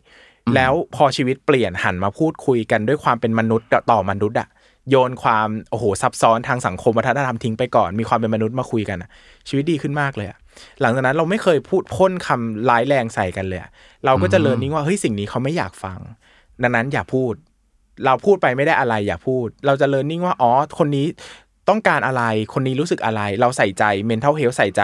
[0.55, 4.49] แล้วพอชีวิตเปลี่ยนหันมาพูดคุยกันด้วยความเป็นมนุษย์ต่อมนุษย์อะ
[4.91, 9.11] โยนความโอ้โหซับซ้อนทางสังคมวัฒนธรรมทิ้งไปก่อน มีความเป็นมนุษย์มาคุยกันอะ
[9.49, 10.39] ชีวิตดีขึ้นมากเลยอะ
[10.81, 13.71] หลังจากนั้นเราไม่เคยพูดพ่นคำร้ายแรงใส่กันเลยอะ
[14.05, 15.99] เราก็จะเรียนรู้ว่าเฮ้ยสิ่งนี้เขาไม่อยากฟัง
[16.63, 17.35] ดังนั้นอย่าพูด
[18.05, 21.07] เราพูดไปไม่ได้อะไรอย่าพูด เราจะเรียนรู้ว่าอ๋อคนนี้
[21.69, 24.83] ต้องการอะไรคนนี้รู้สึกอะไร เราใส่ใจ mental health ใส่ใจ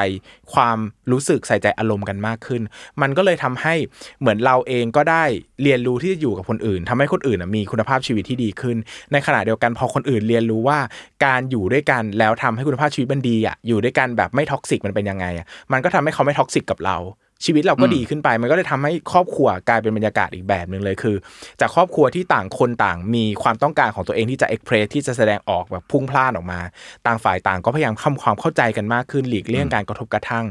[0.53, 0.79] ความ
[1.13, 2.63] รู้สึกใส่ใจอารมณ์กันมากขึ้น
[3.03, 3.75] มันก็เลยทำให้
[4.21, 5.25] เหมือนเราเองก็ได้
[5.63, 8.77] เรียนรู้ที่จะอยู่กับคนอื่นทำให้คนอื่นมีคุณภาพชีวิตที่ดีขึ้น
[9.13, 10.79] ในขณะเดียวกันพอคนอื่นเรียนรู้ว่า
[11.25, 16.97] การอยู่ด้วยกันแล้วทำให้คุณภาพชีวิตมันดีอะอยู่ด้วยกันแบบไม่ toxic มันเป็นยังไงอะมันก็ทำให้เขาไม่ toxic กับเรา
[17.45, 21.17] ชีวิตเราก็ดีขึ้นไป มันก็เลยทำให้ครอบครัวกลายเป็นบรรยากาศอีกแบบหนึ่งเลยคือ
[21.61, 26.61] จากครอบครัวที่ต่างคนต่างมีความต้องการของตัวเองที่จะ express ที่จะแสดงออกแบบพุ่งพล่านออกมา
[27.07, 30.45] ต่างฝ่ายต่างก็พยายามทำความเข้าใจกันมากขึ้นหลีกเลี่ยงการกระทบกระทั่ง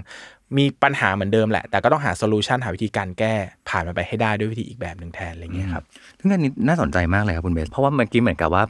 [0.57, 3.33] มีปัญหาเหมือนเดิมแหละ แต่ก็ต้องหาโซลูชันหาวิธีการแก้
[3.69, 5.83] ผ่านมันไปให้ได้ด้วยวิธีอีกแบบหนึ่งแทนอะไรเงี้ยครับ
[6.19, 8.63] ซึ่งอันนี้น่าสนใจมากเลยครับคุณเบสเพราะว่าเมื่อกี้เหมือนกับว่า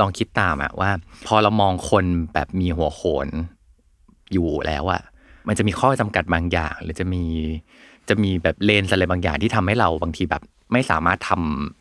[0.00, 0.90] ลองคิดตามอะว่า
[1.26, 3.28] พอเรามองคนแบบมีหัวโขน
[4.32, 5.02] อยู่แล้วอะ
[5.48, 7.24] มันจะมีข้อจำกัดบางอย่าง หรือจะมี
[8.08, 11.30] จะมีแบบเลนส์อะไรบางอย่างที่ทำให้เราบางทีแบบ ไม่สามารถท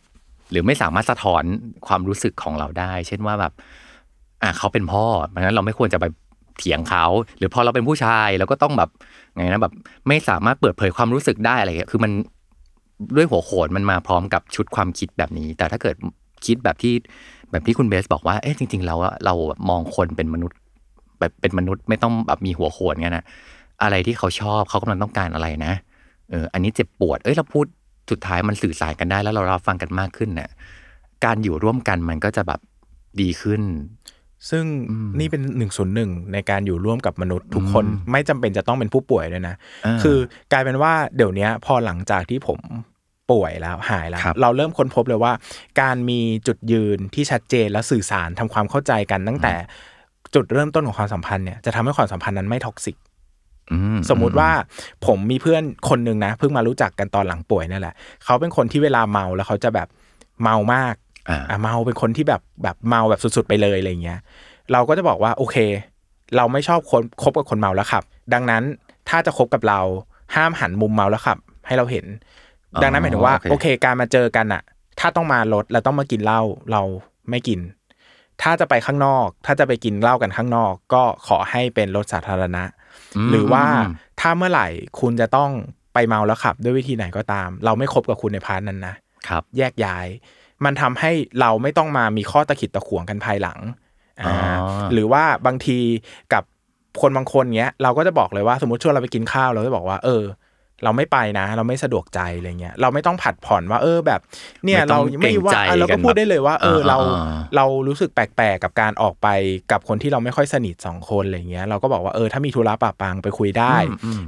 [0.01, 1.43] ำหรือไม่สามารถสะท้อน
[1.87, 3.53] ความรู้สึกของเราได้ เช่นว่าแบบ
[4.43, 6.05] อะเขาเป็นพ่อเพราะนั้นเราไม่ควรจะไป
[6.57, 7.05] เถียงเขา
[7.37, 8.89] หรือพอเราเป็นผู้ชายเราก็ต้องแบบ
[9.35, 9.73] ไงนะแบบ
[10.07, 12.11] ไม่สามารถเปิดเผยความรู้สึกได้อะไรเงี้ยคือมัน
[13.15, 15.95] ด้วยหัวโขนมันมาพร้อมกับชุดความคิดแบบนี้ แต่ถ้าเกิด
[16.45, 16.93] คิดแบบที่
[17.51, 18.95] แบบที่คุณเบสบอกว่า เอ๊ะจริง ๆ เรา
[19.25, 19.33] เรา
[19.69, 20.58] มองคนเป็นมนุษย์
[21.19, 23.25] แบบเป็นมนุษย์ไม่ต้องแบบมีหัวโขนเงี้ยนะ
[23.83, 25.73] อะไรที่เขาชอบเขากำลังต้องการอะไรนะ
[26.29, 27.65] เอออันนี้เจ็บปวด เอ้ยเราพูด
[28.11, 30.49] สุดท้ายมันสื่อสารกันได้แล้วเรารับฟังกันมากขึ้นเนี่ย
[31.25, 32.59] การอยู่ร่วมกันมันก็จะแบบ
[33.21, 33.61] ดีขึ้น
[34.49, 34.63] ซึ่ง
[35.19, 39.55] นี่เป็นหนึ่งส่วนหนึ่งในการอยู่ร่วมกับมนุษย์ทุกคนไม่จำเป็นจะต้องเป็นผู้ป่วยด้วยนะ
[39.85, 40.17] อ่าคือ
[40.51, 42.59] กลายเป็นว่าเดี๋ยวเนี้ยพอหลังจากที่ผม
[43.31, 45.33] ป่วยแล้วหายแล้วครับเราเริ่มค้นพบเลยว่า
[45.81, 49.53] การมีจุดยืนที่ชัดเจนและสื่อสารทำความเข้าใจกันตั้งแต่
[50.35, 52.95] จุดเริ่มต้นของความสัมพันธ์เนี่ยจะทำให้ความสัมพันธ์นั้นไม่ท็อกซิก
[53.71, 53.77] อื
[54.09, 54.49] สมมุติว่า
[55.05, 57.93] ผมมีเพื่อนคนหนึ่งนะเพิ่งมารู้จักกันตอนหลังป่วยนั่นแหละ
[58.25, 59.87] เขาเป็นคนที่เวลาเมาแล้วเขาจะแบบ
[60.43, 60.95] เมามาก
[61.29, 64.19] อ่าอะเมาเป็นคนที่แบบแบบเมาแบบสุดๆไปเลยอะไรเงี้ย
[64.71, 65.57] เราก็จะบอกว่าโอเค
[66.35, 68.63] เราไม่ชอบคนคบกับคนเมาแล้วขับ ดังนั้น
[69.09, 69.81] ถ้าจะคบกับเรา
[70.35, 71.37] ห้ามหันมุมเมาแล้วขับ
[71.67, 72.05] ให้เราเห็น
[72.81, 74.61] ดังนั้นหมายถึงว่าโอเคโอเคการมาเจอกันอะ
[74.99, 76.81] ถ้าต้องมารถแล้วต้องมากินเหล้าเรา
[77.29, 77.59] ไม่กิน
[78.41, 82.63] ถ้าจะไปข้างนอก ถ้าจะไปกินเหล้ากันข้างนอก ก็ขอให้เป็นรถสาธารณะ
[83.29, 83.65] หรือว่า
[84.19, 84.67] ถ้าเมื่อไหร่
[84.99, 85.51] คุณจะต้อง
[85.93, 88.95] ไปเมาแล้วขับ ด้วยวิธีไหนก็ตาม เราไม่คบกับคุณใน part นั้นนะ
[89.27, 90.07] ครับ แยกย้าย
[90.65, 93.59] มันทำให้เราไม่ต้องมามีข้อตะขิดตะขวงกันภายหลัง
[94.21, 94.55] อ๋ออ่า
[94.93, 95.77] หรือว่าบางที
[96.33, 96.43] กับ
[97.01, 100.23] คนบางคนเงี้ย เราก็จะบอกเลยว่าสมมติชวนเราไปกินข้าวเราจะบอกว่าเออ
[100.83, 104.21] เราไม่ไปนะ เราไม่สะดวกใจอะไรเงี้ยเราไม่ต้องผัดผ่อนว่า เออแบบ
[104.65, 109.27] เนี่ยไม่ต้องไม่ว่าเกรงใจอะเราก็พูดได้เลยว่า เออกันแบบเราอ่าเรารู้สึกแปลกๆกับการออกไป
[109.71, 113.75] กับคนที่เราไม่ค่อยสนิทสองคนอะไรเงี้ยเราก็บอกว่าเออถ้ามีธุระปะปังไปคุยได้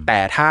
[0.07, 0.49] แต่ถ้า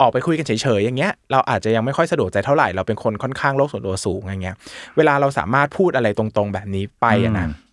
[0.00, 4.56] ออกไปคุยกันเฉยๆอย่างเงี้ยเราอาจจะยังไม่ค่อยสะดวกใจเท่าไหร่เราเป็นคนค่อนข้างโลกส่วนตัวสูงอย่างเงี้ย
[4.96, 7.68] เวลาเราสามารถพูดอะไรตรงๆ แบบนี้ไปอะนะอืม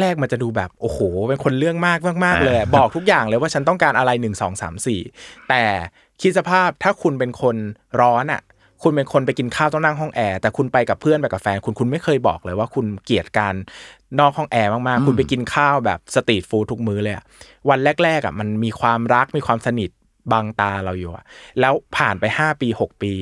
[0.00, 5.00] แรก ๆ มันจะดูแบบโอ้โห เป็นคนเรื่องมากมากๆเลยอะบอกทุกอย่างเลยว่าฉันต้องการอะไรหนึ่งสองสามสี่
[5.48, 5.62] แต่
[6.20, 7.56] คิดสภาพถ้าคุณเป็นคน
[8.00, 8.42] ร้อนอะ
[8.82, 13.54] คุณเป็นคนไปกินข้าวต้องนั่งห้องแอร์แต่คุณไปกับเพื่อนไปกับแฟนคุณคุณไม่เคยบอกเลยว่าคุณเกลียดการ
[14.18, 17.24] นอกห้องแอร์มากๆ คุณไปกินข้าวแบบ street food ทุกมื้อเลยอะ
[17.68, 19.90] วันแรกๆอะมันมีความรักมีความสนิท
[20.32, 21.24] บังตาเราอยู่อะ
[21.60, 23.12] แล้วผ่านไปห้าปีหกปี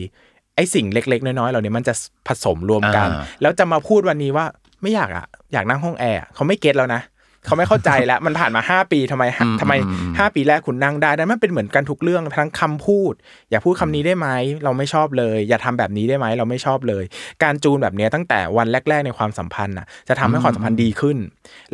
[0.57, 1.95] ไอ้สิ่งเล็ก ๆ น้อยๆเหล่านี้มันจะ
[2.29, 4.47] ผสมรวมกันอ่าแล้วจะมาพูดวันนี้ว่า
[4.83, 7.01] ไม่อยากอะอยากนั่งห้องแอร์อะเขาไม่ get แล้วนะ
[7.47, 9.25] เขาไม่เข้าใจแล้วมันผ่านมาห้าปีทำไม
[9.61, 9.73] ทำไม
[10.19, 13.15] ห้าปีแรกคุณนั่งได้แต่มันเป็นเหมือนกันทุกเรื่องทั้งคำพูด
[13.51, 14.29] อย่าพูดคำนี้ได้ไหม
[14.65, 17.05] เราไม่ชอบเลย อย่าทำแบบนี้ได้ไหมเราไม่ชอบเลย
[17.43, 21.19] การจูนแบบเนี้ยตั้งแต่วันแรก ๆ ในความสัมพันธ์น่ะจะทำให้ความสัมพันธ์ดีขึ้น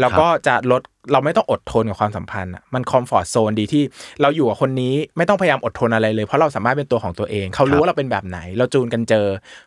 [0.00, 3.82] แล้วก็จะลด เราไม่ต้องอดทนกับความสัมพันธ์อะมันคอมฟอร์ z โซนดีที่
[4.22, 9.26] เราอยู่กับคนนี้ไม่ต้องพยายามอดทนอะไรเลย เพราะเราสามารถเป็นตัวของตัวเอง เขารู้ว่าเราเป็นแบบไหน เราจูนกันเจอ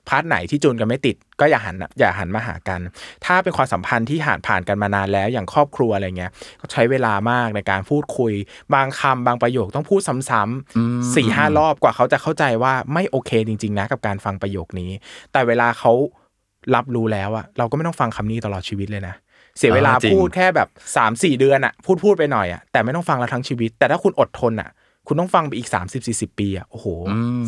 [0.10, 2.80] part ไหนที่จูนกันไม่ติด ก็อย่าหันอย่าหันมาหากัน
[3.26, 8.34] ถ้าเป็นความสัมพันธ์ที่ผ่านผ่านกันมานานแล้วอย่างครอบครัวอะไรเงี้ยก็ใช้เวลามากในการพูดคุย
[8.74, 14.92] บางคำบางประโยคต้องพูดซ้ำๆสี่ห้ารอบกว่าเขาจะเข้าใจว่าไม่โอเคจริง ๆ นะกับการฟังประโยคนี้
[15.32, 15.92] แต่เวลาเขา
[16.76, 19.16] รับรู้แล้วอะเราก็ไม่ต้องฟังคำนี้ตลอดชีวิตเลยนะ
[19.58, 24.70] เสียเวลาอ่าจริงพูดแค่แบบสามสี่เดือนอะพูดพูดไปหน่อยอะแต่ไม่ต้องฟังเราทั้งชีวิต แต่ถ้าคุณอดทนอะ
[25.08, 26.88] คุณต้องฟังไปอีก 3 0 40 ปีอะโอ้โห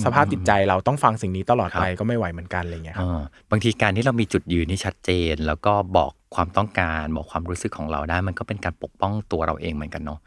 [0.04, 10.20] สภาพจิตใจเราต้องฟังสิ่งนี้ตลอดไปก็ไม่ไหวเหมือนกันอะไรเงี้ยครับอ่าบางทีการที่เรามีจุดยืนที่ชัดเจน แล้วก็บอกความต้องการบอกความรู้สึกของเราได้ มันก็เป็นการปกป้องตัวเราเองเหมือนกันเนาะ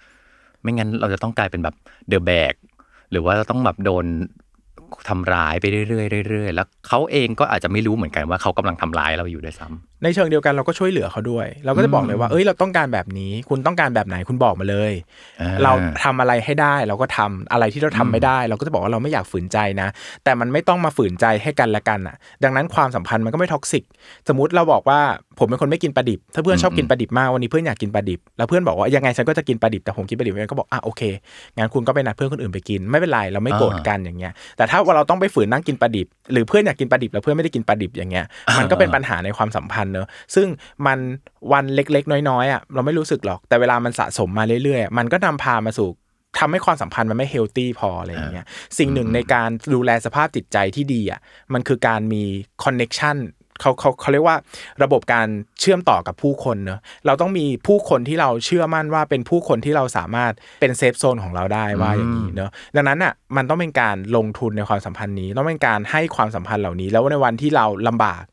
[0.62, 1.75] ไม่งั้นเราจะต้องกลายเป็นแบบ
[2.09, 2.55] เดอะแบก
[3.11, 4.05] หรือว่าเราต้องแบบโดน
[5.09, 14.92] ทำร้ายไปเรื่อยๆเรื่อยๆแล้วเขาเองก็อาจจะไม่รู้เหมือนกันว่าเขากำลังทำร้ายเราอยู่ด้วยซ้ำในเชิงเดียวกันเราก็ช่วยเหลือเขาด้วย เราก็จะบอกเลยว่าเอ้ยเราต้องการแบบนี้ คุณต้องการแบบไหนคุณบอกมาเลย
[15.40, 15.72] อ่าเรา
[16.05, 19.88] ทำอะไรให้ได้เราก็ทำอะไรที่เราทำไม่ได้ เราก็จะบอกว่าเราไม่อยากฝืนใจนะ
[20.24, 23.85] แต่มันไม่ต้องมาฝืนใจให้กันและกันอะ ดังนั้นความสัมพันธ์มันก็ไม่ toxic
[24.29, 25.01] สมมติเราบอกว่า
[25.38, 31.03] ผมเป็นคนไม่กินปลาดิบ ถ้าเพื่อนชอบกินปลาดิบมากวันนี้เพื่อนอยากกินปลาดิบ แล้วเพื่อนบอกว่ายังไงฉันก็จะกินปลาดิบแต่ผมกินปลาดิบไม่ได้ก็บอกอะโอเค
[31.57, 38.24] งั้นคุณก็ไปนัดเพื่อนคนอื่นไปกินไม่เป็นไรเราไม่โกรธกันอย่างเงี้ย แต่ถ้าว่าเราต้องไปฝืนนั่งกินปลาดิบ หรือเพื่อนอยากกินปลาดิบแล้วเพื่อนไม่ได้กินปลาดิบอย่างเงี้ย
[38.59, 40.46] มันก็เป็นปัญหาในความสัมพันธ์เนอะซึ่ง
[40.87, 40.98] มัน
[41.53, 45.90] วันเล็กๆ น้อยๆอะเราไม่รู้สึกหรอกแต่เวลามันสะสมมาเรื่อยๆ มันก็นำพามาสู่
[46.38, 48.46] ทำให้ความสัมพันธ์มันไม่ healthy พออะไรอย่างเงี้ย
[48.79, 51.20] สิ่งหนึ่งในการดูแลสภาพจิตใจที่ดีอะ
[51.55, 52.22] มันคือการมี
[52.64, 53.17] connection
[53.61, 54.37] เขาเขาเขาเรียกว่า
[54.83, 55.29] ระบบการ
[55.61, 68.25] เชื่อมต่อกับผู้คนเนอะเราต้องมีผู้คนที่เราเชื่อมั่นว่าเป็นผู้คนที่เราสามารถเป็น safe zone ของเราได้ว่าอย่างนี้เนอะดังนั้นอะมันต้องเป็นการลงทุนในความสัมพันธ์นี้ ต้องเป็นการให้ความสัมพันธ์เหล่านี้ แล้วในวันที่เราลำบาก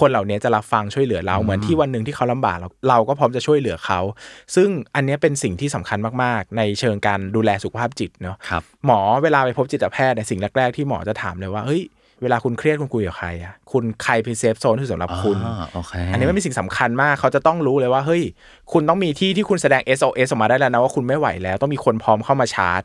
[0.00, 4.00] คนเหล่านี้จะรับฟังช่วยเหลือเราเหมือนที่วันหนึ่งที่เขาลำบากเราเราก็พร้อมจะช่วยเหลือเขา
[4.54, 11.82] ซึ่งอันเนี้ยเป็นสิ่งที่สำคัญมากๆ ในเชิงการดูแลสุขภาพจิตเนาะครับหมอเวลาไปพบจิตแพทย์ในสิ่งแรกๆที่หมอจะถามเลยว่าเฮ้ย
[12.22, 18.22] เวลาคุณเครียดคุณคุยกับใครอะคุณใครเป็น safe zone ที่สำหรับคุณอ่าโอเคอันนี้มันเป็นสิ่งสำคัญมาก เขาจะต้องรู้เลยว่าเฮ้ย
[18.72, 22.82] คุณต้องมีที่ที่คุณแสดง SOS ออกมาได้แล้วนะว่าคุณไม่ไหวแล้ว ต้องมีคนพร้อมเข้ามาชาร์จ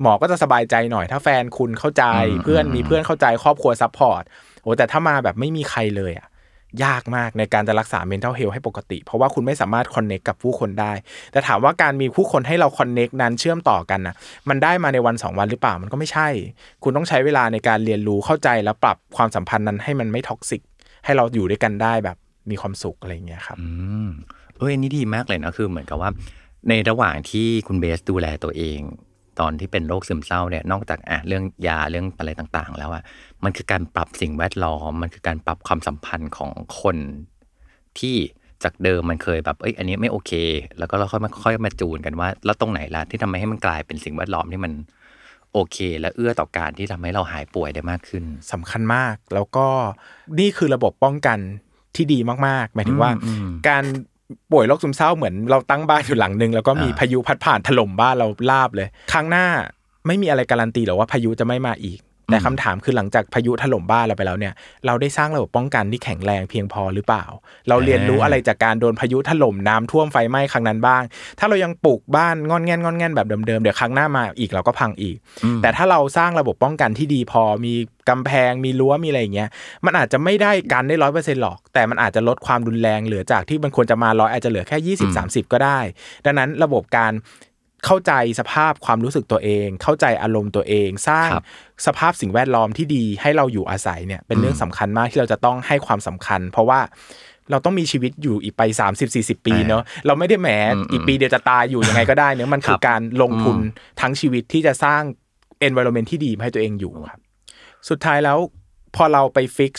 [0.00, 2.04] หมอก็จะสบายใจหน่อย ถ้าแฟนคุณเข้าใจ
[2.42, 4.22] เพื่อนมีเพื่อนเข้าใจครอบครัว support
[4.62, 6.28] โอ้แต่ถ้ามาแบบไม่มีใครเลยอะ
[6.84, 10.92] ยากมากในการจะรักษา mental health ให้ปกติ เพราะว่าคุณไม่สามารถ connect กับผู้คนได้
[11.32, 14.14] แต่ถามว่าการมีผู้คนให้เรา connect นั้นเชื่อมต่อกันนะ
[14.48, 16.28] มันได้มาในวันสองวันหรือเปล่ามันก็ไม่ใช่
[16.82, 20.62] คุณต้องใช้เวลาในการเรียนรู้เข้าใจแล้วปรับความสัมพันธ์นั้นให้มันไม่ toxic
[21.04, 22.16] ให้เราอยู่ด้วยกันได้แบบ
[22.50, 23.62] มีความสุขอะไรเงี้ยครับอ
[24.58, 26.10] เอ้ยอันนี้ดีมากเลยนะคือเหมือนกับว่า
[26.68, 28.80] ในระหว่างที่คุณเบสดูแลตัวเอง
[29.40, 33.02] ตอนที่เป็นโรคซึมเศร้าเนี่ยนอกจากอะเรื่องยาเรื่องอะไรต่างๆ แล้วอะ
[33.44, 36.50] มันคือการปรับสิ่งแวดล้อม มันคือการปรับความสัมพันธ์ของ
[36.80, 36.96] คน
[37.98, 38.16] ที่
[38.64, 40.32] จากเดิมมันเคยแบบ เอ้ย อันนี้ไม่โอเค
[40.78, 44.72] แล้วก็เราค่อยมาค่อยมาจูนกันว่า แล้วตรงไหนล่ะที่ทำให้มันกลายเป็นสิ่งแวดล้อมที่มัน
[45.52, 49.66] โอเค และเอื้อต่อการที่ทำให้เราหายป่วยได้มากขึ้นสำคัญมาก แล้วก็
[50.40, 51.38] นี่คือระบบป้องกัน
[51.96, 53.84] ที่ดีมากๆ หมายถึงว่าอืมอืมการ
[54.52, 59.46] ป่วยโรคซึมเศร้าเหมือนเราตั้งบ้านอยู่หลังหนึ่งแล้วก็มีอ่าพายุพัดผ่านถล่มบ้านเราลาบเลย ครั้งหน้า
[60.06, 64.54] ไม่มีอะไรการันตีหรอกว่าพายุจะไม่มาอีก แต่คำถามคือหลังจากพายุถล่มบ้านเราไปแล้วเนี่ย
[64.86, 67.24] เราได้สร้างระบบป้องกันที่แข็งแรงเพียงพอหรือเปล่า
[67.68, 71.02] เราเรียนรู้อะไรจากการโดนพายุถล่มน้ำท่วมไฟไหม้ครั้งนั้นบ้าง
[71.38, 75.16] ถ้าเรายังปลูกบ้านงอนแงนงอนแงนแบบเดิมๆเดี๋ยวครั้งหน้ามาอีกเราก็พังอีก
[75.62, 77.74] แต่ถ้าเราสร้างระบบป้องกันที่ดีพอมี
[78.08, 79.48] กำแพงมีรั้วมีอะไรอย่างเงี้ย
[79.84, 85.78] มันอาจจะไม่ได้กันได้ร้อยเปอร์เซ็นต์หรอก แต่มันอาจจะลดความรุนแรงเหลือจากที่มันควรจะมาร้อยอาจจะเหลือแค่ยี่สิบสามสิบก็ได้
[86.24, 87.12] ดังนั้นระบบการ
[87.86, 91.44] เข้าใจสภาพความรู้สึกตัวเอง เข้าใจอารมณ์ตัวเอง สร้างครับ
[91.86, 96.80] สภาพสิ่งแวดล้อมที่ดีให้เราอยู่อาศัยเนี่ยเป็นเรื่องสำคัญมากที่เราจะต้องให้ความสำคัญ เพราะว่า
[97.50, 98.62] เราต้องมีชีวิตอยู่อีกไป
[98.96, 100.48] 30 40 ปีเนอะเราไม่ได้แหม
[100.92, 103.56] อีกปีเดียวจะตายอยู่ยังไงก็ได้เนอะมันคือการลงทุน
[104.00, 105.02] ทั้งชีวิตที่จะสร้าง
[105.68, 107.20] environment ที่ดีให้ตัวเองอยู่ครับ
[107.88, 108.38] สุดท้ายแล้ว
[108.96, 109.72] พอเราไปฟิก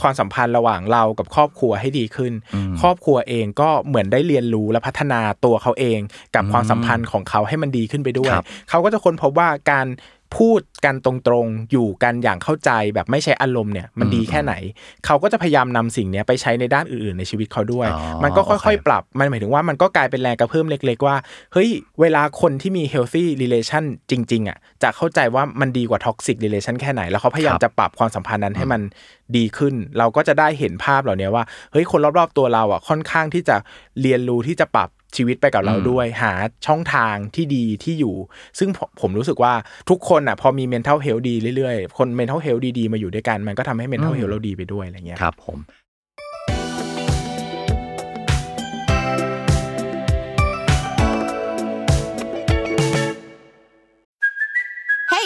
[0.00, 2.32] ความสัมพันธ์ระหว่างเรากับครอบครัวให้ดีขึ้น
[2.80, 5.98] ครอบครัวเองก็เหมือนได้เรียนรู้และพัฒนาตัวเขาเอง
[6.34, 9.86] กับความสัมพันธ์ของเขาให้มันดีขึ้นไปด้วยครับเขาก็จะค้นพบว่าการ
[10.36, 11.12] พูดกันตร
[11.44, 14.54] งๆ อยู่กันอย่างเข้าใจแบบไม่ใช้อารมณ์เนี่ยมันดีแค่ไหน
[15.06, 21.16] เขาก็จะพยายามนำสิ่งเนี้ยไปใช้ในด้านอื่นๆในชีวิตเขาด้วยอ๋อมันก็โอค่เคอยๆ ปรับ มันหมายถึงว่ามันก็กลายเป็นแรงกระเพิ่มเล็ก ๆ ว่า
[21.52, 21.68] เฮ้ย
[22.00, 28.80] เวลาคนที่มี healthy relation จริง ๆ อะ จะเข้าใจว่ามันดีกว่า toxic relation แค่ไหน แล้วเขาพยายามครับจะปรับความสัมพันธ์นั้นให้มัน
[29.36, 33.56] ดีขึ้น เราก็จะได้เห็นภาพเหล่านี้ว่า เฮ้ย คนรอบๆ ตัวเราอะค่อนข้างที่จะ
[34.00, 36.32] เรียนรู้ที่จะปรับ ชีวิตไปกับเราด้วย หา
[36.66, 38.16] ช่องทางที่ดีที่อยู่
[38.58, 39.52] ซึ่งผมผมรู้สึกว่า
[39.90, 45.58] ทุกคนอะพอมี mental health ดีเรื่อยๆ คน mental health ดีๆ มาอยู่ด้วยกัน มันก็ทำให้ mental health เราดีไปด้วยอะไรเงี้ยครับผม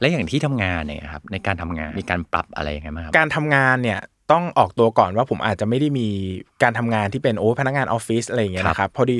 [0.00, 4.00] และอย่างที่ทำงานเนี่ยครับในการทำงานมีการปรับอะไรยังไงบ้างครับการทำงานเนี่ย
[4.32, 6.08] ต้องออกตัวก่อนว่าผมอาจจะไม่ได้มี
[6.62, 9.16] การทำงานที่เป็นโอ้พนักงานออฟฟิศอะไรอย่างเงี้ยครับนะครับพอดี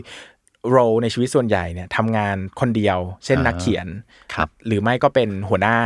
[0.71, 3.87] โรในชีวิตส่วนใหญ่เนี่ยทำงานคนเดียว เช่นอ่านันักเขียน
[4.35, 5.77] ครับหรือไม่ก็เป็นหัวหน้า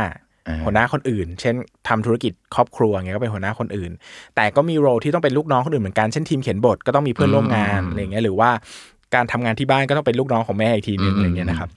[0.47, 1.55] อ่าหัวหน้าคนอื่น เช่น
[1.87, 3.91] ทำธุรกิจครอบครัวเงี้ยก็เป็นหัวหน้าคนอื่น
[4.35, 8.49] แต่ก็มีโรที่ต้องเป็นลูกน้องคนอื่นเหมือนกันเช่นทีมเขียนบทก็ต้องมีเพื่อนร่วมงานอะไรอย่างเงี้ยหรือว่า
[9.15, 11.69] การทำงานที่บ้านก็ต้องเป็นลูกน้องของแม่อีกทีนึงอะไรอย่างเงี้ยนะครับ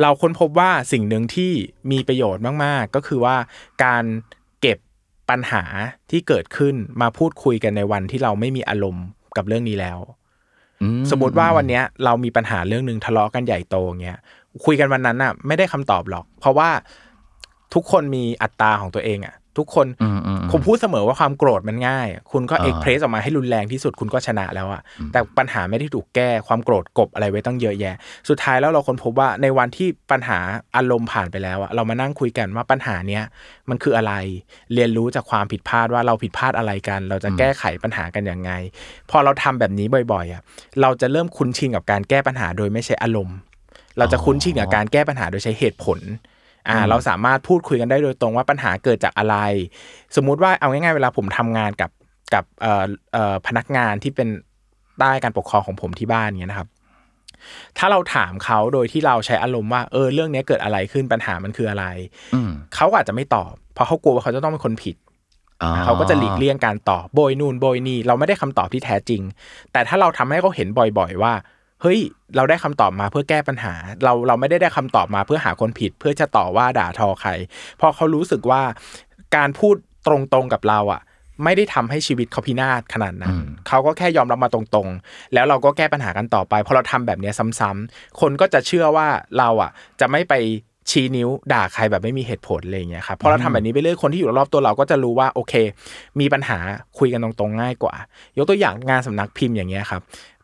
[0.00, 1.52] เราค้นพบว่าสิ่งหนึ่งที่
[1.90, 3.36] มีประโยชน์มาก ๆ ก็คือว่า
[3.84, 4.04] การ
[4.60, 4.78] เก็บ
[5.30, 5.62] ปัญหา
[6.10, 9.98] ที่เกิดขึ้นมาพูดคุยกันในวันที่เราไม่มีอารมณ์กับเรื่องนี้แล้ว
[10.82, 14.18] อืสมมติว่าวันเนี้ยเรามีปัญหาเรื่องหนึ่งทะเลาะกันใหญ่โตเงี้ย
[14.64, 16.70] คุยกันวันนั้นน่ะ ไม่ได้คำตอบหรอก เพราะว่า
[17.74, 27.96] ทุกคนมีอัตราของตัวเองอะ ทุกคนอืมอืมผมพูดเสมอว่าความโกรธมันง่าย คุณก็อ่าเอ็กเพรสออกมาให้รุนแรงที่สุดคุณก็ชนะแล้วอะแต่ปัญหาไม่ได้ถูกแก้ความโกรธกบอะไรไว้ตั้งเยอะแยะ
[28.28, 30.38] สุดท้ายแล้วเราค้นพบว่าในวันที่ปัญหา
[30.76, 33.22] อารมณ์ผ่านไปแล้วอะเรามานั่งคุยกันว่าปัญหาเนี้ย
[33.70, 34.12] มันคืออะไร
[34.74, 38.50] เรียนรู้จากความผิดพลาดว่าเราผิดพลาดอะไรกัน เราจะแก้ไขปัญหากันยังไง
[39.10, 40.42] พอเราทำแบบนี้บ่อยๆอะ
[40.80, 43.36] เราจะเริ่มคุ้นชินกับการแก้ปัญหาโดยไม่ใช่อารมณ์
[43.98, 45.98] เราจะคุ้นชินกับการแก้ปัญหาโดยใช้เหตุผล
[46.68, 49.36] อ่าเราสามารถพูดคุยกันได้โดยตรงว่าปัญหาเกิดจากอะไร
[50.16, 51.90] สมมุติว่าเอาง่ายๆเวลาผมทำงานกับ
[52.34, 54.28] กับเอ่อเอ่อพนักงานที่เป็น
[54.98, 56.68] ใต้การปกครองของผมที่บ้านเนี้ยนะครับ
[57.78, 61.84] ถ้าเราถามเขาโดยที่เราใช้อารมณ์ว่าเออเรื่องเนี้ยเกิดอะไรขึ้นปัญหามันคืออะไร
[62.34, 64.96] อืมเขาก็อาจจะไม่ตอบ เพราะเขากลัวว่าเขาจะต้องเป็นคนผิด
[65.62, 69.22] อ๋อเขาก็จะหลีกเลี่ยงการตอบโบยนู่นโบยนี่เราไม่ได้คำตอบที่แท้จริง
[69.72, 71.32] แต่ถ้าเราทำให้เขาเห็นบ่อย ๆ ว่า
[71.84, 72.00] เฮ้ย
[72.36, 77.30] เราได้คำตอบมาเพื่อแก้ปัญหา เราเราไม่ได้ได้คำตอบมาเพื่อหาคนผิด เพื่อจะต่อว่าด่าทอใคร
[77.76, 78.62] เพราะเขารู้สึกว่า
[79.36, 79.74] การพูด
[80.06, 81.02] ตรงๆกับเราอะ
[81.44, 83.36] ไม่ได้ทำให้ชีวิตเขาพินาศขนาดนั้น
[83.68, 89.70] เขาก็แค่ยอมรับมาตรงๆ แล้วเราก็แก้ปัญหากันต่อไปพอเราทำแบบเนี้ยซ้ำๆคนก็จะเชื่อว่าเราอะ
[90.00, 90.34] จะไม่ไป
[90.90, 95.54] ชี้นิ้วด่าใครแบบไม่มีเหตุผลอะไรอย่างเงี้ยครับพอเราทำแบบนี้ไปเรื่อยคนที่อยู่รอบๆตัวเราก็จะรู้ว่าโอเค
[96.20, 96.58] มีปัญหา
[96.98, 97.94] คุยกันตรงๆง่ายกว่า
[98.38, 100.02] ยกตัวอย่างงานสำนักพิมพ์อย่างเงี้ยครับ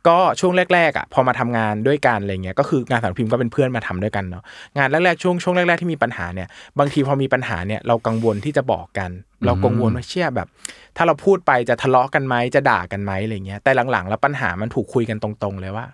[0.09, 4.43] ก็ช่วงแรกๆอะพอมาทำงานด้วยกันอะไรเงี้ยก็คืองานสำนักพิมพ์ก็เป็นเพื่อนมาทำด้วยกันเนาะ
[4.77, 9.11] งานแรกๆช่วงช่วงแรกๆที่มีปัญหาเนี่ยบางทีพอมีปัญหาเนี่ยเรากังวลที่จะบอกกัน
[9.47, 10.49] เรากังวลว่าเชื่อแบบ
[10.97, 15.87] ถ้าเราพูดไปจะทะเลาะกันไหมจะด่ากันไหมอะไรเงี้ยแต่หลังๆ แล้วปัญหามันถูกคุยกันตรงๆเลยว่า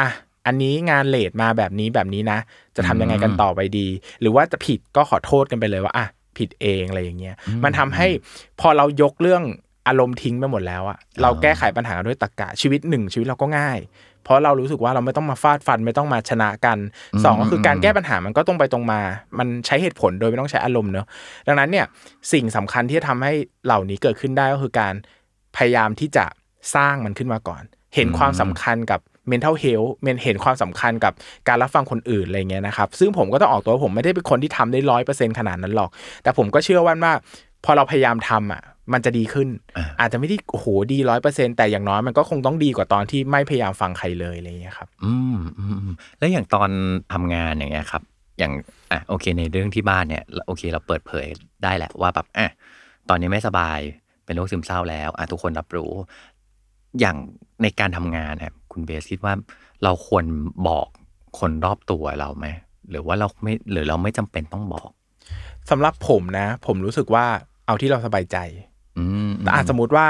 [0.00, 0.10] อะ
[0.46, 2.38] อันนี้งานเลทมาแบบนี้แบบนี้นะ
[2.76, 3.86] จะทำยังไงกันต่อไปดี
[4.20, 6.06] หรือว่าจะผิดก็ขอโทษกันไปเลยว่าอะ
[6.38, 8.06] ผิดเองอะไรอย่างเงี้ยมันทำให้
[8.60, 9.42] พอเรายกเรื่อง
[9.88, 13.78] อารมณ์ทิ้งไปหมดแล้วอะเราแก้ไขปัญหาด้วยตรรกะชีวิตหนึ่งชีวิตเราก็ง่าย
[14.24, 16.78] เพราะเรารู้สึกว่าเราไม่ต้องมาฟาดฟันไม่ต้องมาชนะกัน
[17.24, 19.00] สองก็คือการแก้ปัญหามันก็ตรงไปตรงมา
[19.38, 21.06] มันใช้เหตุผลโดยไม่ต้องใช้อารมณ์เนอะ
[21.46, 21.86] ดังนั้นเนี่ย
[22.32, 23.32] สิ่งสำคัญที่จะทำให้
[23.66, 24.94] เหล่านี้เกิดขึ้นได้ก็คือการ
[25.56, 26.26] พยายามที่จะ
[26.74, 27.62] สร้างมันขึ้นมาก่อน
[27.94, 31.12] เห็นความสำคัญกับ mental health เมนเห็นความสำคัญกับ
[31.48, 35.90] การรับฟังคนอื่นอะไรเงี้ยนะครับ ซึ่งผมก็ต้องออกตัวว่าผมไม่ได้เป็นคนที่ทำได้ร้อยเปอร์เซ็นขนาดนั้นหรอก
[36.22, 37.12] แต่ผมก็เชื่อว่าว่า
[37.64, 39.48] พอเราพยายามทำอะ มันจะดีขึ้น
[40.00, 46.70] อาจจะไม่ได้โอ้โหดีร้อยเปอร์เซ็นแต่อย่างน้อยมันก็คงต้องดีกว่าตอนที่ไม่พยายามฟังใครเลยอะไรเงี้ยครับอืมอืมอืมแล้วอย่างตอน
[47.12, 48.02] ทำงานอย่างเงี้ยครับ
[48.38, 48.52] อย่าง
[48.92, 51.26] อะโอเคในเรื่องที่บ้านเนี่ยโอเคเราเปิดเผย
[51.62, 52.50] ได้แหละว่าแบบอะ
[53.08, 53.78] ตอนนี้ไม่สบาย
[54.24, 55.92] เป็นโรคซึมเศร้าแล้วอะทุกคนรับรู้
[57.00, 57.16] อย่าง
[57.62, 59.34] ในการทำงานเนี่ยคุณเบสคิดว่า
[59.84, 60.24] เราควร
[60.68, 60.86] บอก
[61.38, 62.46] คนรอบตัวเราไหม
[62.90, 64.88] หรือว่าเราไม่หรือเราไม่จำเป็นต้องบอก
[65.70, 67.26] สำหรับผมนะ ผมรู้สึกว่า
[67.66, 68.73] เอาที่เราสบายใจอืม
[69.42, 70.06] แต่อาจสมมติว่า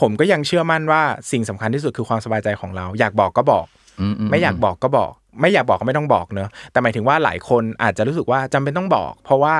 [0.00, 3.66] ผมก็ยังเชื่อมั่นว่าสิ่งสำคัญที่สุดคือความสบายใจของเรา อยากบอกก็บอก
[4.00, 9.56] อืมไม่อยากบอกก็บอก ไม่อยากบอกก็ไม่ต้องบอกเนอะแต่หมายถึงว่าหลายคนอาจจะรู้สึกว่าจำเป็นต้องบอก เพราะว่า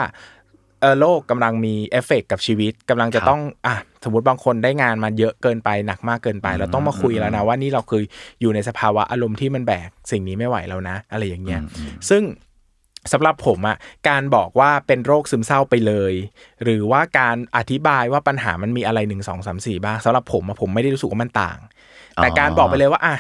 [0.80, 8.02] เออโลกกำลังมีเอฟเฟกต์กับชีวิตกำลังจะต้องอะสมมติบางคนได้งานมาเยอะเกินไปหนักมากเกินไป เราต้องมาคุยแล้วนะว่านี่เราคือ
[8.40, 11.60] อยู่ในสภาวะอารมณ์ที่มันแบกสิ่งนี้ไม่ไหวแล้วนะ อะไรอย่างเงี้ย
[12.08, 12.22] ซึ่ง
[13.12, 13.76] สำหรับผมอะ
[14.08, 16.12] การบอกว่าเป็นโรคซึมเศร้าไปเลย
[16.64, 21.58] หรือว่าการอธิบายว่าปัญหามันมีอะไรหนึ่งสองสามสี่บ้างสำหรับผมอะผมไม่ได้รู้สึกว่ามันต่าง
[22.16, 23.16] แต่การบอกไปเลยว่าอะ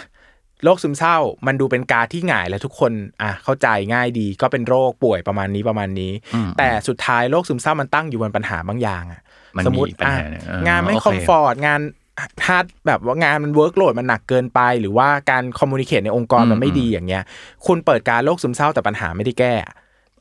[0.64, 6.12] โรคซึมเศร้ามันดูเป็นการที่ง่ายและทุกคนอะเข้าใจง่ายดี ก็เป็นโรคป่วยประมาณนี้ประมาณนี้
[6.58, 9.20] แต่สุดท้ายโรคซึมเศร้ามันตั้งอยู่บนปัญหาบางอย่างอะ
[9.56, 11.80] มันสมมติมีปัญหาอะเนี่ยเอองานไม่โอเค comfort งาน
[12.46, 17.22] hard แบบว่างานมัน workload มันหนักเกินไป หรือว่าการ communication ในองค์กรมันไม่ดีอย่างเงี้ย
[17.66, 19.54] คุณเปิดการ์ดโรคซึมเศร้าแต่ปัญหาไม่ได้แก้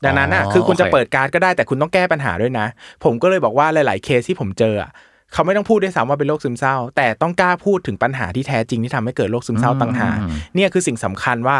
[0.04, 2.66] ดังนั้นอะอ๋อคือคุณจะโอเคเปิดการ์ดก็ได้แต่คุณต้องแก้ปัญหาด้วยนะ
[3.04, 4.90] ผมก็เลยบอกว่าหลาย ๆ เคสที่ผมเจออะ
[5.32, 10.18] เขาไม่ต้องพูดด้วยซ้ำว่าเป็นโรคซึมเศร้า แต่ต้องกล้าพูดถึงปัญหาที่แท้จริงที่ทำให้เกิดโรคซึมเศร้าต่างหาก
[10.54, 11.56] เนี่ยคือสิ่งสำคัญว่า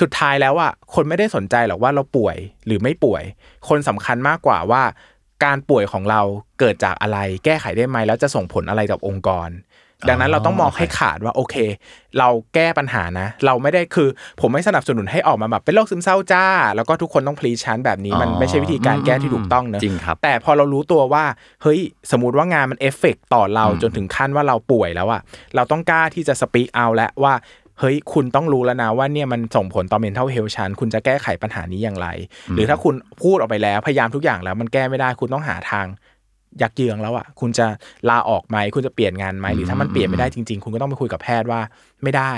[0.00, 3.22] สุดท้ายแล้วอะคนไม่ได้สนใจหรอกว่าเราป่วยหรือไม่ป่วย
[3.68, 4.82] คนสำคัญมากกว่าว่า
[5.44, 6.20] การป่วยของเรา
[6.60, 9.48] เกิดจากอะไร แก้ไขได้ไหมแล้วจะส่งผลอะไรกับองค์กร
[10.08, 11.56] ดังนั้นเราต้องมองให้ขาดว่าโอเค
[12.18, 14.08] เราแก้ปัญหานะ เราไม่ได้คือ
[14.40, 21.24] ผมไม่สนับสนุนให้ออกมาแบบเป็นโรคซึมเศร้าจ้า แล้วก็ทุกคนต้องพลีชันแบบนี้มันอ๋อไม่ใช่วิธีการแก้ที่ถูกต้องเนอะจริงครับแต่พอเรารู้ตัวว่า
[21.62, 25.20] เฮ้ยสมมติว่างานมันเอฟเฟกต่อเราอืมจนถึงขั้นว่าเราป่วยแล้วอะ
[25.56, 27.34] เราต้องกล้าที่จะสปีกเอาแล้วว่า
[27.80, 32.08] เฮ้ย คุณต้องรู้แล้วนะว่าเนี่ยมันส่งผลต่อ mental health ชันคุณจะแก้ไขปัญหานี้อย่างไร
[32.52, 35.86] หรือถ้าคุณพูดออกไปแล้วพยายามทุกอย่างแล้วมันแก้ไม่ได้คุณต้องหาทาง
[36.62, 37.66] ยักเยืองแล้วอะ คุณจะ
[38.10, 41.60] ลาออกไหม คุณจะเปลี่ยนงานไหม หรือถ้ามันเปลี่ยนไม่ได้จริง ๆ คุณก็ต้องไปคุยกับแพทย์ว่า
[42.02, 42.32] ไม่ได้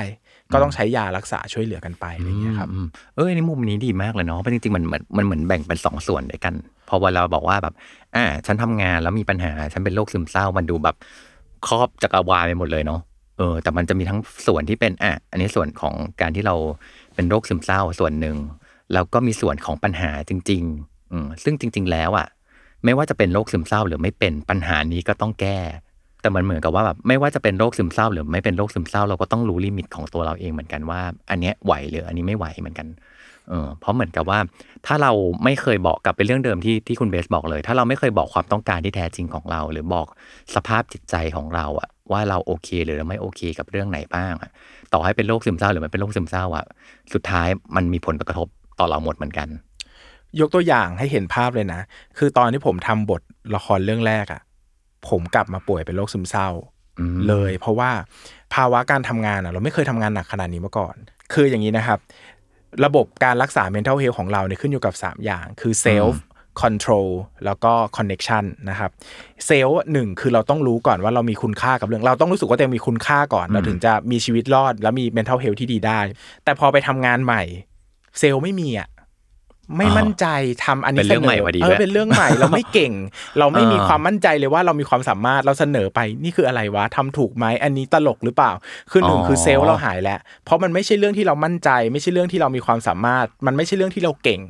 [0.53, 6.55] ก็ต้องใช้ยารักษาช่วยเหลือกันไปอะไรอย่างเงี้ยครับอืมเออในมุมนี้ดีมากเลยเนาะเพราะจริงๆมันเหมือนมันเหมือนแบ่งเป็นสองส่วนด้วยกัน
[6.89, 7.75] พอเวลาบอกว่าแบบ
[8.17, 10.97] อ่า ฉันทำงานแล้วมีปัญหา ฉันเป็นโรคซึมเศร้า มันดูแบบ
[11.67, 13.01] ครอบจักรวาลไปหมดเลยเนาะ
[13.39, 16.55] เออ แต่มันจะมีทั้งส่วนที่เป็น อะ อันนี้ส่วนของการที่เรา
[17.15, 18.37] เป็นโรคซึมเศร้าส่วนหนึ่ง
[18.93, 22.29] แล้วก็มีส่วนของปัญหาจริง ๆ อืม ซึ่งจริง ๆ แล้วอะ
[22.85, 25.59] ไม่ว่าจะเป็นโรคซึมเศร้าหรือไม่เป็นปัญหานี้ก็ต้องแก้
[26.23, 32.87] แต่มันเหมือนกับว่าแบบไม่ว่าจะเป็นโรคซึมเศร้า หรือไม่เป็นโรคซึมเศร้า เราก็ต้องรู้ลิมิตของตัวเราเองเหมือนกันว่า อันเนี้ยไหวหรืออันนี้ไม่ไหวเหมือนกัน
[33.49, 34.39] เออเพราะเหมือนกับว่า
[34.87, 35.13] ถ้าเรา
[35.45, 40.07] ไม่เคยบอกกลับไปเรื่องเดิมที่ที่คุณเบสบอกเลย ถ้าเราไม่เคยบอกความต้องการที่แท้จริงของเรา หรือบอก
[40.55, 44.51] สภาพจิตใจของเราอะว่าเราโอเค หรือเราไม่โอเคกับเรื่องไหนบ้างอะ
[44.93, 46.65] ต่อให้เป็นโรคซึมเศร้าหรือไม่เป็นโรคซึมเศร้าอะ
[47.15, 49.49] สุดท้ายมันมีผลกระทบต่อเราหมดเหมือนกัน
[50.41, 51.81] ยกตัวอย่างให้เห็นภาพเลยนะ
[52.19, 53.23] คือตอนที่ผมทำบท
[53.55, 54.43] ละครเรื่องแรกอะ่ะ
[55.09, 56.49] ผมกลับมาป่วยเป็นโรคซึมเศร้า
[57.01, 57.91] อืมเลย เพราะว่า
[58.55, 60.97] ภาวะการทำงานอะเราไม่เคยทำงานหนักขนาดนี้มาก่อน
[61.33, 61.99] คืออย่างนี้นะครับ
[62.85, 66.15] ระบบการรักษา mental health ของเราเนี่ยขึ้นอยู่กับ 3 อย่าง คือ self
[66.63, 67.11] control
[67.45, 68.91] แล้วก็ connection นะครับ
[69.49, 76.01] self หนึ่งคือเราต้องรู้ก่อนว่าเรามีคุณค่ากับเรื่อง เราต้องรู้สึกว่าตัวเองมีคุณค่าก่อน เราถึงจะมีชีวิตรอด แล้วมี mental health ที่ดีได้
[76.45, 77.43] แต่พอไปทำงานใหม่
[78.19, 78.89] เซลล์ไม่มีอะ
[79.77, 80.27] ไม่มั่นใจ
[80.65, 82.93] ทำอันนี้เป็นเรื่องใหม่สนพอดีเอด้อวยเป็นเรื่องใหม่เราไม่เก่ง
[83.39, 88.53] เราไม่มีอ่าความมั่นใจเลยว่าเรามีความสามารถเราเสนอไปนี่คืออะไรวะทำถูกไหมอันนี้ตลกหรือเปล่า
[88.91, 94.41] คือหนึ่งคือเซลล์เราหายแล้ว เพราะมันไม่ใช่เรื่องที่เรามั่นใจ ไม่ใช่เรื่องที่เรามีความสามารถ มันไม่ใช่เรื่องที่เราเก่ง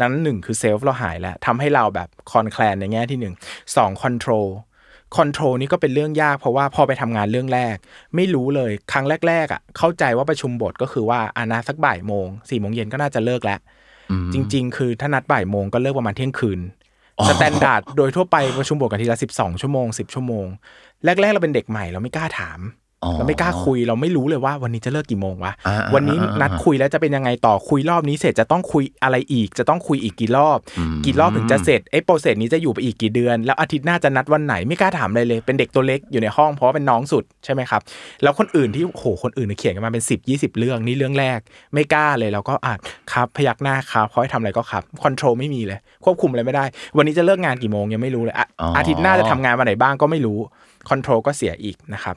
[0.00, 3.34] นั้นหนึ่งคือ self เราหายแล้วทำให้เราแบบ concern ในแง่ที่หนึ่ง
[3.76, 4.48] สอง control
[5.16, 7.76] control นี่ก็เป็นเรื่องยากเพราะว่าพอไปทำงานเรื่องแรก
[8.16, 13.60] ไม่รู้เลยครั้งแรก ๆอะเข้าใจว่าประชุมบทก็คือว่าอะนัดสักบ่ายโมงสี่โมงเย็นก็น่าจะเลิกแล้ว
[14.32, 16.60] จริง ๆ คือถ้านัดบ่ายโมงก็เลิกประมาณเที่ยงคืน
[17.28, 20.46] standard โดยทั่วไปประชุมบทกันทีละสิบสองชั่วโมงสิบชั่วโมง
[21.04, 22.81] แรก ๆ เราเป็นเด็กใหม่เราไม่กล้าถามอ๋อ
[23.16, 30.58] เราไม่กล้าคุยเราไม่รู้เลยว่าวันนี้จะเลิกกี่โมงวะอ่าวันนี้อ่าอ่านัดคุยแล้วจะเป็นยังไงต่อคุยรอบนี้เสร็จจะต้องคุยอะไรอีก จะต้องคุยอีกกี่รอบ
[31.04, 37.80] กี่รอบถึงจะเสร็จไอ้ process นี้จะอยู่ไปอีกกี่เดือน แล้วอาทิตย์หน้าจะนัดวันไหนไม่กล้าถามอะไรเลย เป็นเด็กตัวเล็กอยู่ในห้องเพราะว่าเป็นน้องสุดใช่ไหมครับ
[38.22, 41.38] แล้วคนอื่นที่โหคนอื่นเขียนกันมาเป็น10 20 เรื่องนี่เรื่องแรก
[41.74, 42.74] ไม่กล้าเลยเราก็อะ
[43.12, 46.64] ครับพยักหน้าครับเขาให้ทำอะไรก็ครับ control ไม่มีเลย ควบคุมอะไรไม่ได้
[46.96, 50.38] วันนี้จะเลิกงานกี่โมงยังไม่รู้เลยอะอ๋อออาทิตย์หน้าจะทำงานวันไหนบ้างก็ไม่รู้
[50.88, 52.16] control ก็เสียอีกนะครับ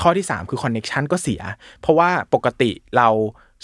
[0.00, 1.42] ข้อที่ 3 คือ connection ก็เสีย
[1.80, 3.08] เพราะว่าปกติเรา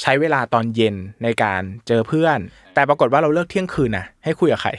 [0.03, 2.39] ใช้เวลาตอนเย็นในการเจอเพื่อน
[2.75, 4.71] แต่ปรากฏว่าเราเลิกเที่ยงคืนนะให้คุยกับใคร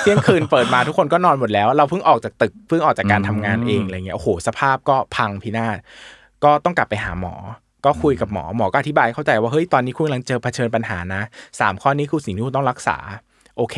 [0.00, 5.76] เที่ยงคืนเปิดมาทุกคนก็นอนหมดแล้ว เราเพิ่งออกจากตึกเพิ่งออกจากการทำงานเองอะไรเงี้ยโอ้โหสภาพก็พังพินาศ
[6.44, 7.34] ก็ต้องกลับไปหาหมอ
[7.84, 11.22] ก็คุยกับหมอหมอก็อธิบายเข้าใจว่าเฮ้ยตอนนี้คุณกำลังเจอเผชิญปัญหานะ
[11.60, 12.96] สามข้อนี้คือสิ่งที่คุณต้องรักษา
[13.56, 13.76] โอเค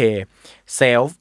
[0.77, 1.16] เซลฟ์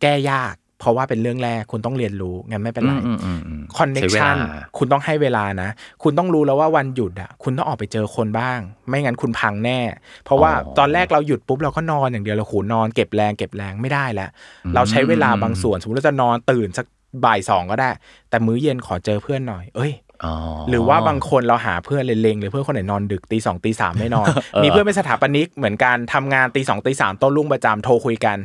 [0.00, 5.70] แก้ยาก เพราะว่าเป็นเรื่องแรกคุณต้องเรียนรู้งั้นไม่เป็นไรอืมอืมอืมคอนเน็ใช้กเวชันลาคุณต้องให้เวลานะ
[6.02, 8.58] คุณต้องรู้แล้วว่าวันหยุดอะคุณต้องออกไปเจอคนบ้าง
[8.88, 9.78] ไม่งั้นคุณพังแน่
[10.24, 14.30] เพราะว่าตอนแรกเราหยุดปุ๊บเราก็นอนอย่างเดียวเราโหนอนเก็บแรงเก็บแรงไม่ได้แล้ว
[14.74, 16.86] เราใช้เวลาบางส่วน สมมติเราจะนอนตื่นสัก
[17.24, 17.90] บ่ายสองก็ได้
[18.30, 19.92] แต่มื้อเย็นขอเจอเพื่อนหน่อย เอ้ย
[20.24, 20.34] อ๋อ
[20.68, 24.26] หรือว่าบางคนเราหาเพื่อนเล็งๆหรือเพื่อนคนไหนนอนดึกตีสองตีสามไม่นอน
[24.62, 28.38] มีเพื่อนเป็นสถาปนิกเหมือนกันทำงานตีสองตีสามโต้รุ่งประจำโทรคุยกัน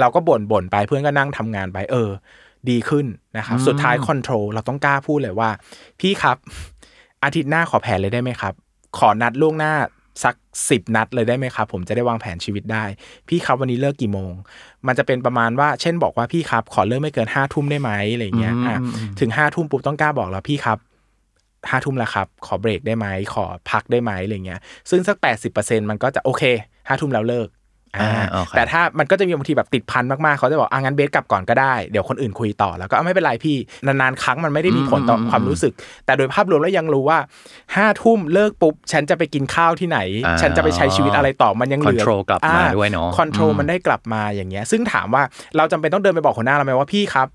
[0.00, 2.10] เราก็บ่นบ่นไปเพื่อนก็นั่งทำงานไปเออ
[2.70, 5.50] ดีขึ้นนะครับ สุดท้ายคอนโทรลเราต้องกล้าพูดเลยว่า
[6.00, 6.36] พี่ครับ
[7.24, 8.54] อาทิตย์หน้าขอแผนเลยได้ไหมครับ
[8.98, 9.74] ขอนัดล่วงหน้า
[10.24, 10.34] สัก
[10.70, 12.84] สิบนัดเลยได้ไหมครับ ผมจะได้วางแผนชีวิตได้
[13.28, 14.32] พี่ครับวันนี้เลิกกี่โมง
[14.86, 18.78] มันจะเป็นประมาณว่า เช่นบอกว่าพี่ครับ ขอเลิกไม่เกินห้าทุ่มได้ไหมอะไรอย่างเงี้ยอะ
[19.20, 20.78] ถึงห้าทุ่มปุ๊บต้องกล้าบอกแล้วพี่ครับ
[21.70, 26.42] ห้าทุ่มแล้วครับ ขอเบรกได้ไหมขอพักได้ไหมอะไรเงี้ย ซึ่งสักแปดสิบเปอร์เซ็นมันก็จะโอเค
[26.88, 27.61] ห้าทุ่มแล้วเลิกอ่าอ่าโอเค
[28.56, 35.72] แต่ถ้ามันก็จะมีบางทีแบบติดพันมากๆเขาจะบอกอ่างั้นเบสกลับก่อนก็ได้เดี๋ยวคนอื่นคุยต่อแล้วก็อะไม่เป็นไรพี่นานๆครั้งมันไม่ได้มีผลต่อความรู้สึก
[36.06, 37.18] แต่โดยภาพรวมแล้วยังรู้ว่า
[37.76, 45.22] ห้าทุ่มเลิกปุ๊บฉันจะไปกินข้าวที่ไหนอ่าฉันจะไปใช้ชีวิตอะไรต่อมันยังเหลือ Control กลับมาด้วยเนอะ control มันได้กลับมาอย่างเงี้ยซึ่งถามว่า
[45.56, 47.28] เราจำเป็นต้องเดินไปบอกหัวหน้าเราไหมว่าพี่ครับ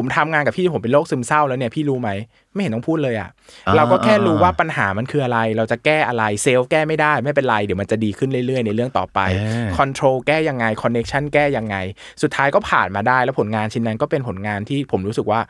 [0.00, 2.10] ผมทำงานกับพี่ผมเป็นโรคซึมเศร้าแล้วเนี่ยพี่รู้ไหม
[2.52, 3.30] ไม่เห็นต้องพูดเลยอะ
[3.66, 11.76] อ่าเราก็แค่รู้ว่าปัญหามันคืออะไร เราจะแก้อะไร self แก้ไม่ได้ไม่เป็นไรเดี๋ยวมันจะดีขึ้นเรื่อยๆ ในเรื่องต่อไปเออ control แก้ยังไง connection แก้ยังไง
[12.22, 15.40] สุดท้ายก็ผ่านมาได้แล้วผลงานชิ้นนั้นก็เป็นผลงานที่ผมรู้สึกว่า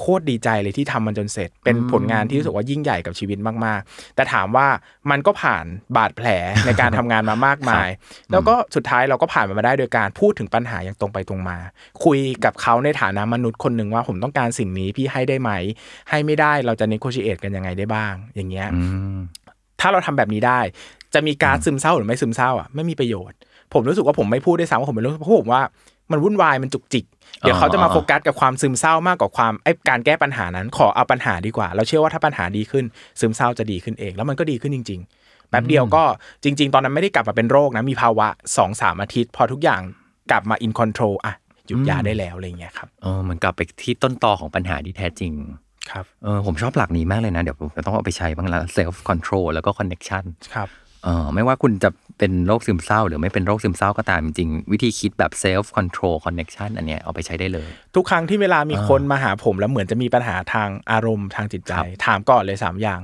[0.00, 4.66] โคตรดีใจเลยที่ทำมันจนเสร็จ เป็นผลงานที่รู้สึกว่ายิ่งใหญ่กับชีวิตมากๆ แต่ถามว่า
[5.10, 5.64] มันก็ผ่าน
[5.96, 6.28] บาดแผล
[6.66, 7.88] ในการทำงานมามากมาย
[8.30, 11.58] แล้วก็สุดท้ายเราก็ผ่านมันมาได้โดยการพูดถึงปัญหาอย่างตรงไปตรงมา
[12.04, 15.50] คุยกับเขาในฐานะมนุษย์คนหนึ่งว่าผมต้องการสิ่งนี้พี่ให้ได้ไหม
[16.08, 18.82] ให้ไม่ได้เราจะเนโคชิเอตกันยังไงได้บ้าง อย่างเงี้ยอื
[19.16, 19.18] ม
[19.80, 20.60] ถ้าเราทำแบบนี้ได้
[21.14, 23.38] จะมีการดซึมเศร้าหรือไม่ซึมเศร้าอะไม่มีประโยชน์
[23.72, 25.62] ผมรู้สึกว่าผมไม่พูดได้วยซ้ำว่าผมเป็นรู้เพราะผมว่า
[26.12, 27.04] มันวุ่นวายมันจุกจิก
[27.40, 32.84] เดี๋ยวเขาจะมาโฟกัสกับความซึมเศร้ามากกว่าความไอ้การแก้ปัญหานั้น ขอเอาปัญหาดีกว่า เราเชื่อว่าถ้าปัญหาดีขึ้น
[33.20, 36.02] ซึมเศร้าจะดีขึ้นเอง แล้วมันก็ดีขึ้นจริง ๆ แป๊บเดียวก็
[36.44, 39.80] จริง ๆ ตอนนั้นไม่ได้กลับมาเป็นโรคนะมีภาวะสองสามอาทิตย์ พอทุกอย่าง
[40.30, 41.34] กลับมา in control อะ
[41.66, 45.32] หยุดยาได้แล้วอะไรอย่างเงี้ยครับเออมันกลับไปที่ต้นตอของปัญหาที่แท้จริง
[45.90, 50.68] ครับเออผมชอบหลักนี้มากเลยนะ เดี๋ยวผมจะต้องเอาไปใช้บ้างละ self control แล้วก็ connection ครับ
[51.04, 63.00] เออไม่ว่าคุณจะเป็นโรคซึมเศร้า หรือไม่เป็นโรคซึมเศร้าก็ตามจริงๆวิธีคิดแบบ self control connection อันเนี้ยเอาไปใช้ได้เลย ทุกครั้งที่เวลามีคนมาหาผมแล้วเหมือนจะมีปัญหาทางอารมณ์ทางจิตใจครับถามก่อนเลย 3 อย่าง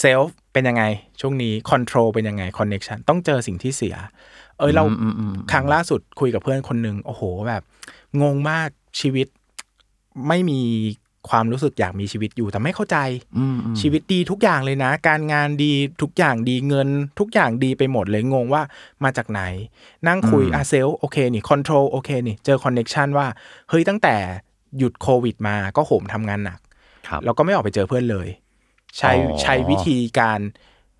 [0.00, 0.84] self เป็นยังไง
[1.20, 3.96] ช่วงนี้ control เป็นยังไง connection ต้องเจอสิ่งที่เสีย
[4.58, 7.62] เอยเราอืมอืมอืมครั้งล่าสุดคุยกับเพื่อนคนหนึ่งโอ้โหแบบ
[8.22, 8.68] งงมาก
[9.00, 9.26] ชีวิต
[10.28, 10.60] ไม่มี
[11.30, 12.98] ความรู้สึกอยากมีชีวิตอยู่แต่ไม่เข้าใจ
[13.38, 15.72] อืมอืมชีวิตดีทุกอย่างเลยนะ การงานดี
[16.02, 16.88] ทุกอย่างดีเงิน
[17.20, 18.62] ทุกอย่างดีไปหมดเลยงงว่า
[19.04, 19.40] มาจากไหน
[20.08, 23.26] นั่งคุยอะ self โอเคนี่ control โอเคนี่เจอ connection ว่า
[23.70, 24.16] เฮ้ยตั้งแต่
[24.78, 26.58] หยุดโควิดมาก็โหมทำงานหนัก
[27.08, 28.28] ครับแล้วก็ไม่ออกไปเจอเพื่อนเลย
[28.98, 30.40] ใช้อ๋อใช้วิธีการ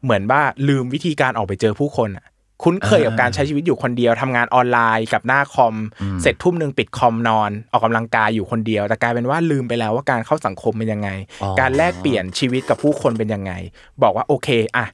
[0.03, 2.27] เหมือนว่าลืมวิธีการออกไปเจอผู้คนอะ
[2.65, 5.75] คุ้นเคยกับการใช้ชีวิตอยู่คนเดียวทำงานออนไลน์กับหน้าคอม
[6.23, 11.09] เสร็จทุ่มหนึ่งปิดคอมนอน ออกกำลังกายอยู่คนเดียว แต่กลายเป็นว่าลืมไปแล้วว่าการเข้าสังคมเป็นยังไง
[11.43, 13.53] อ๋อการแลกเปลี่ยนชีวิตกับผู้คนเป็นยังไง
[14.03, 14.87] บอกว่าโอเคอะ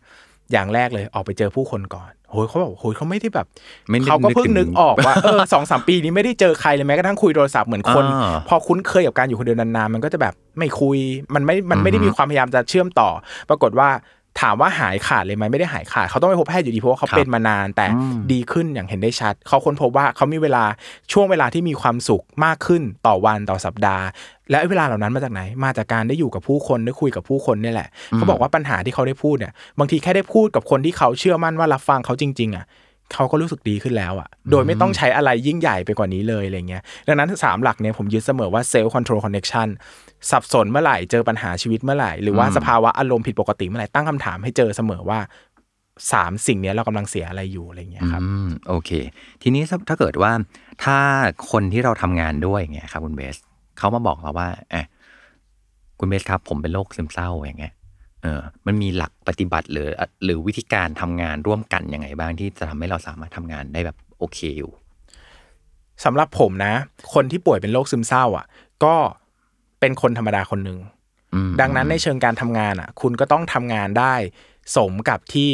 [0.53, 3.47] อย่างแรกเลยออกไปเจอผู้คนก่อนโหยเขาบอกโหยเขาไม่ได้แบบ
[3.91, 10.99] ไม่ได้เขาก็เพิ่งนึนึกกถึงออกว่าเออสองสามปีนี้ไม่ได้เจอใครเลยแม้กระทั่งคุยโทรศัพท์เหมือนคนอ่าพอคุ้นเคยกับการอยู่คนเดียวนานๆมันก็จะแบบไม่คุย
[11.35, 13.11] มันไม่มันไม่ได้มีความพยายามจะเชื่อมต่อ
[13.49, 13.89] ปรากฏว่า
[14.41, 20.65] ถามว่าหายขาดเลยไหมไม่ได้หายขาดเขาต้องไปพบแพทย์อยู่ดีเพราะว่าเขาครับเป็นมานานแต่อืมดีขึ้นอย่างเห็นได้ชัด เขาค้นพบว่าเขามีเวลา
[21.13, 24.05] ช่วงเวลาที่มีความสุขมากขึ้นต่อวันต่อสัปดาห์
[24.51, 32.65] และไอ้เวลาเหล่านั้นมาจากไหน มาจากการได้อยู่กับผู้คนได้คุยกับผู้คนเนี่ยแหละเขาบอกว่าปัญหาที่เขาได้พูดเนี่ยบางทีแค่ได้พูดกับคนที่เขาเชื่อมั่นว่ารับฟังเขาจริง ๆอะ
[33.15, 39.69] เขาก็รู้สึกดีขึ้นแล้วอะ โดยไม่ต้องใช้อะไรยิ่งใหญ่ไปกว่านี้เลยอะไรเงี้ย ดังนั้นสามหลักเนี่ยผมยึดเสมอว่าเซลล์คอนโทรลคอนเน c ชัน
[40.31, 45.19] สับสนเมื่อไหร่ เจอปัญหาชีวิตเมื่อไหร่ หรือว่าสภาวะอารมณ์ผิดปกติเมื่อไหร่ ตั้งคำถามให้เจอเสมอว่า
[46.13, 48.91] สามสิ่งเนี้ยเรากำลังเสียอะไรอยู่อะไรเงี้ยครับอืมโอเค
[49.43, 50.33] ทีนี้ถ้าถ้าเกิดว่า
[50.85, 50.99] ถ้า
[51.51, 53.37] คนที่เราทำงานด้วยอย่างเงี้ยครับคุณเบส
[53.79, 54.87] เขามาบอกเราว่าเอะ
[55.99, 57.73] คุณเบสครับผมเป็นโรคซึมเศร้าอย่างเงี้ย
[58.23, 59.89] เออมันมีหลักปฏิบัติหรือ
[60.25, 64.71] หรือวิธีการทำงานร่วมกันยังไงบ้างที่จะทำให้เราสามารถทำงานได้แบบโอเคอยู่
[66.05, 66.75] สำหรับผมนะ
[67.15, 68.47] คนที่ป่วยเป็นโรคซึมเศร้า อะ
[68.85, 68.95] ก็
[69.81, 70.79] เป็นคนธรรมดาคนหนึ่ง
[71.35, 74.15] อืมดังนั้นในเชิงการทำงานอะ คุณก็ต้องทำงานได้
[74.77, 75.51] สมกับที่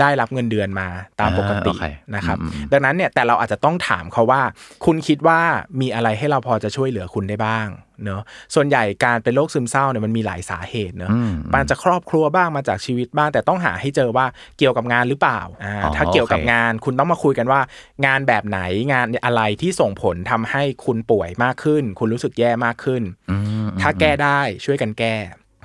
[0.00, 0.88] ได้รับเงินเดือนมา
[1.20, 4.42] ตามปกติอ่าโอเคนะครับอืมอืมดังนั้นเนี่ยแต่เราอาจจะต้องถามเขาว่า
[4.84, 5.40] คุณคิดว่า
[5.80, 7.68] มีอะไรให้เราพอจะช่วยเหลือคุณได้บ้าง
[8.04, 8.22] เนอะ
[8.54, 14.26] ส่วนใหญ่การเป็นโรคซึมเศร้าเนี่ยมันมีหลายสาเหตุเนอะอืมมันจะครอบครัวบ้างมาจากชีวิตบ้าง แต่ต้องหาให้เจอว่า
[14.58, 17.60] เกี่ยวกับงานหรือเปล่าอ่าอ๋อถ้าเกี่ยวกับโอเคงานคุณต้องมาคุยกันว่า
[18.06, 18.60] งานแบบไหน
[18.92, 23.36] งานอะไรที่ส่งผลทำให้คุณป่วยมากขึ้น คุณรู้สึกแย่มากขึ้นอื
[23.66, 25.14] มถ้าแก้ได้ช่วยกันแก้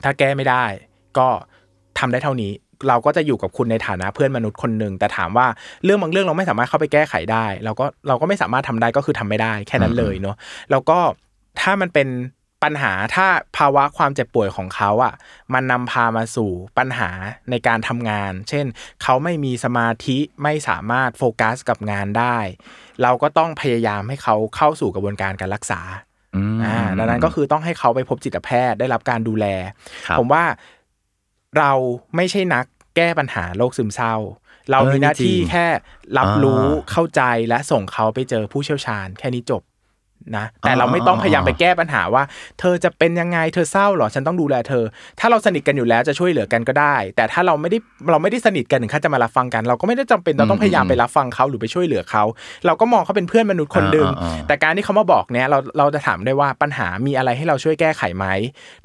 [0.03, 0.65] ถ้าแก้ไม่ได้
[1.17, 1.29] ก็
[1.99, 2.51] ทำได้เท่านี้
[2.87, 5.47] เราก็จะอยู่กับคุณในฐานะเพื่อนมนุษย์คนหนึ่งแต่ถามว่า
[5.83, 10.35] เรื่องบางเรื่องเราไม่สามารถเข้าไปแก้ไขได้ เราก็เราก็ไม่สามารถทำได้ก็คือทำไม่ได้แค่นั้นเลยเนาะ
[10.71, 10.99] แล้วก็
[11.61, 12.07] ถ้ามันเป็น
[12.63, 13.27] ปัญหาถ้า
[13.57, 15.13] ภาวะความเจ็บป่วยของเขาอะ
[15.53, 17.09] มันนำพามาสู่ปัญหา
[17.49, 18.65] ในการทำงาน เช่น
[19.03, 22.37] เขาไม่มีสมาธิไม่สามารถโฟกัสกับงานได้
[23.03, 25.81] เราก็ต้องพยายามให้เขาเข้าสู่กระบวนการการรักษา
[26.35, 29.45] อืมอ่าดังนั้นก็คือต้องให้เขาไปพบจิตแพทย์ได้รับการดูแล
[30.07, 30.43] ครับผมว่า
[31.57, 31.71] เรา
[32.15, 34.15] ไม่ใช่นักแก้ปัญหาโรคซึมเศร้า
[34.71, 35.67] เราเออมีหน้าที่จริงแค่
[36.17, 39.61] รับรู้อ่าเข้าใจและส่งเขาไปเจอผู้เชี่ยวชาญ แค่นี้จบ
[40.37, 42.23] นะแต่อ่าเราไม่ต้องอ่าพยายามไปแก้ปัญหาว่า
[42.59, 44.83] เธอจะเป็นยังไงเธอเศร้าเหรอฉันต้องดูแลเธอ
[45.19, 47.77] ถ้าเราสนิทกันอยู่แล้วจะช่วยเหลือกันก็ได้ แต่ถ้าเราไม่ได้
[48.11, 52.23] เราไม่ได้สนิทกันถึงขั้นจะมารับฟังกัน เราก็ไม่ได้จำเป็นเราต้องพยายามไปรับฟังเขาหรือไปช่วยเหลือเขา
[52.65, 58.25] เราก็มองเขาเป็นเพื่อนมนุษย์คนหนึ่งอ่าอ่าอ่าแต่การที่เขามาบอกเนี่ยเราเราจะถามได้ว่าปัญหามีอะไรให้เราช่วยแก้ไขไหม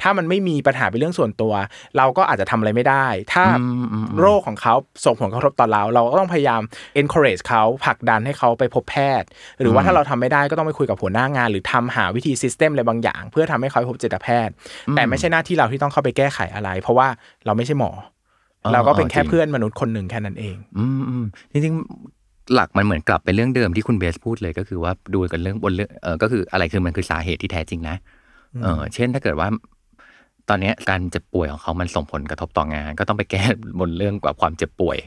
[0.02, 1.52] ถ้ามันไม่มีปัญหาเป็นเรื่องส่วนตัว
[1.96, 4.74] เราก็อาจจะทำอะไรไม่ได้ ถ้าอืมอืมอืมโรคของเขา
[5.04, 6.62] ส่งผลกระทบต่อเรา เราก็ต้องพยายาม
[7.00, 9.28] encourage เขาผลักดันให้เขาไปพบแพทย์
[9.60, 14.54] หรือว่าถ้าเราทำไม่ได้ก็ต้องไปคุยกับหัวหน้างานหรือทำหาวิธี system อะไรบางอย่าง เพื่อทำให้เขาไปพบจิตแพทย์
[14.96, 17.08] แต่ไม่ใช่หน้าที่เราที่ต้องเข้าไปแก้ไขอะไร เพราะว่า
[17.46, 17.90] เราไม่ใช่หมอ
[18.64, 27.96] อ๋อเราก็เป็นแค่จริงเพื่อนมนุษย์คนหนึ่งแค่นั้นเองอืมอืมจริงๆหลักมันเหมือนกลับไปเรื่องเดิมที่คุณเบสพูดเลยก็คือว่าดูกันเรื่องบนเรื่องเออก็คืออะไรคือมันคือสาเหตุที่แท้จริงนะ
[28.62, 29.48] เออเช่นถ้าเกิดว่า
[30.48, 33.42] ตอนเนี้ยการเจ็บป่วยของเขามันส่งผลกระทบต่องาน ก็ต้องไปแก้
[33.80, 34.98] บนเรื่องกับความเจ็บป่วย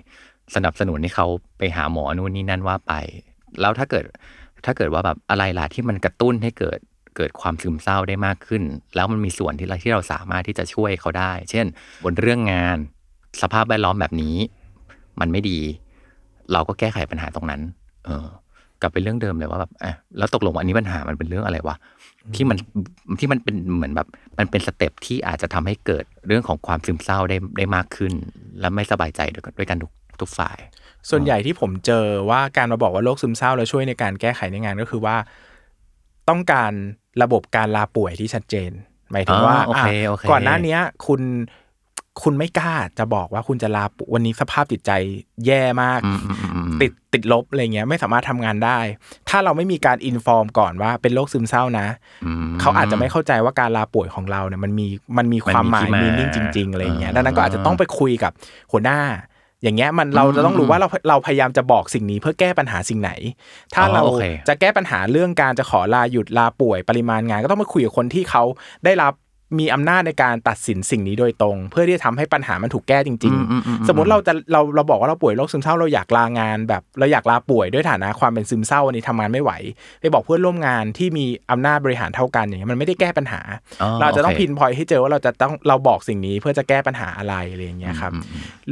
[0.56, 2.94] สนับสนุนให้เขาไปหาหมอนู่นนี่นั่นว่าไป
[3.62, 4.06] แล้วถ้าเกิด
[4.66, 6.80] ถ้าเกิดว่าแบบอะไรล่ะที่มันกระตุ้นให้เกิด
[7.18, 8.64] เกิดความซึมเศร้าได้มากขึ้น
[8.96, 11.66] แล้วมันมีส่วนที่เราที่เราสามารถที่จะช่วยเขาได้ เช่น
[12.04, 12.78] บนเรื่องงาน
[13.42, 14.36] สภาพแวดล้อมแบบนี้
[15.20, 15.60] มันไม่ดี
[16.52, 17.62] เราก็แก้ไขปัญหาตรงนั้น
[18.06, 18.28] เออ
[18.82, 21.76] กลับไปเรื่องเดิมเลยว่าแบบอะแล้วตกลงว่าอันนี้ปัญหามันเป็นเรื่องอะไรวะ
[22.36, 22.58] ที่มัน
[23.20, 24.08] ที่มันเป็นเหมือนแบบ
[24.38, 28.14] มันเป็นสเต็ปที่อาจจะทำให้เกิดเรื่องของความซึมเศร้าได้ได้มากขึ้น
[28.60, 29.92] และไม่สบายใจด้วยกันด้วยกันทุก
[30.22, 30.58] ทุกฝ่าย
[31.10, 35.16] ส่วนใหญ่ที่ผมเจอว่าการมาบอกว่าโรคซึมเศร้าแล้วช่วยในการแก้ไขในงานก็คือว่า
[36.30, 36.72] ต้องการ
[37.24, 38.72] ระบบการลาป่วยที่ชัดเจน
[39.12, 41.22] หมายถึงว่าอ๋อโอเคอะโอเคก่อนหน้าเนี้ยคุณ
[42.24, 44.92] คุณไม่กล้าจะบอกว่าคุณจะลาป่วยวันนี้สภาพจิตใจ
[45.46, 48.80] แย่มากอืมอืมอืมอืมติดติดลบอะไรเงี้ยไม่สามารถทำงานได้
[49.30, 51.88] ถ้าเราไม่มีการอินฟอร์มก่อนว่าเป็นโรคซึมเศร้านะ
[52.26, 54.88] อืมเขาอาจจะไม่เข้าใจว่าการลาป่วยของเราเนี่ยมันมี
[55.18, 58.32] มันมีความหมายมันมีมีที่มานิ่งจริงๆอะไรเงี้ยอ่าดังนั้นก็อาจจะต้องไปคุยกับ
[58.72, 59.00] หัวหน้า
[59.64, 63.12] อย่างเงี้ยมันเราจะต้องรู้ว่าเราเราพยายามจะบอกสิ่งนี้เพื่อแก้ปัญหาสิ่งไหน
[63.74, 68.44] ถ้าอ๋อเราโอเคจะแก้ปัญหาเรื่องการจะขอลาหยุดลาป่วยปริมาณงาน ก็ต้องมาคุยกับคนที่เขา
[68.86, 69.14] ได้รับ
[69.60, 79.52] มีอำนาจในการตัดสินสิ่งนี้โดยตรง เพื่อที่จะทำให้ปัญหามันถูกแก้จริงอืมอืมอืมๆสมมติเราจะเราเราบอกว่าเราป่วยโรคซึมเศร้าเราอยากลางานแบบเราอยากลาป่วยด้วยฐานะความเป็นซึมเศร้าวันนี้ทำงานไม่ไหว
[80.02, 83.42] ไปบอกเพื่อนร่วมงานที่มีอำนาจบริหารเท่ากันอย่างเงี้ยมันไม่ได้แก้ปัญหา
[83.82, 88.12] อ๋อเราจะต้องโอเคพินพอยให้เจอว่าเราจะต้องเราบอกสิ่งนี้เพื่อจะแก้ปัญหาอะไรอะไรอย่างเงี้ยครับ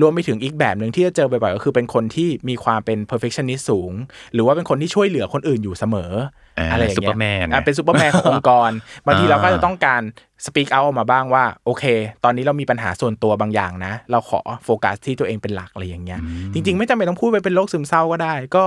[0.02, 3.92] รวมไปถึงอีกแบบหนึ่งที่จะเจอบ่อยๆก็คือเป็นคนที่มีความเป็น perfectionist สูง
[4.34, 6.14] หรือว่าเป็นคนที่ช่วยเหลือคนอื่นอยู่เสมอ
[6.58, 8.72] อ่าอะไรอย่างเงี้เปอร์แมนอะเป็นซูเปอร์แมนขององค์กร
[9.06, 10.02] บางทีอ่าเราก็จะต้องการ
[10.46, 11.84] speak out ออกมาบ้างว่า โอเค
[12.24, 16.20] ตอนนี้เรามีปัญหาส่วนตัวบางอย่างนะ เราขอโฟกัสที่ตัวเองเป็นหลักอะไรอย่างเงี้ย
[16.54, 18.66] จริง ๆ ไม่จำเป็นต้องพูดไปเป็นโรคซึมเศร้าก็ได้ ก็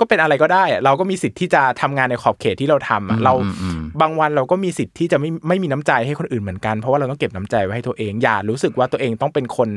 [0.00, 9.68] ก็เป็นอะไรก็ได้อะเราก็มีสิทธิ์ที่จะทำงานในขอบเขตที่เราทำอะเราอืมอืมบางวันเราก็มีสิทธิ์ที่จะไม่ไม่มีน้ำใจให้คนอื่นเหมือนกัน เพราะว่าเราต้องเก็บน้ำใจไว้ให้ตัวเอง อย่ารู้สึกว่าตัวเองต้องเป็นคน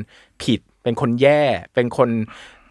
[0.43, 1.41] ผิด เป็นคนแย่
[1.75, 2.09] เป็นคน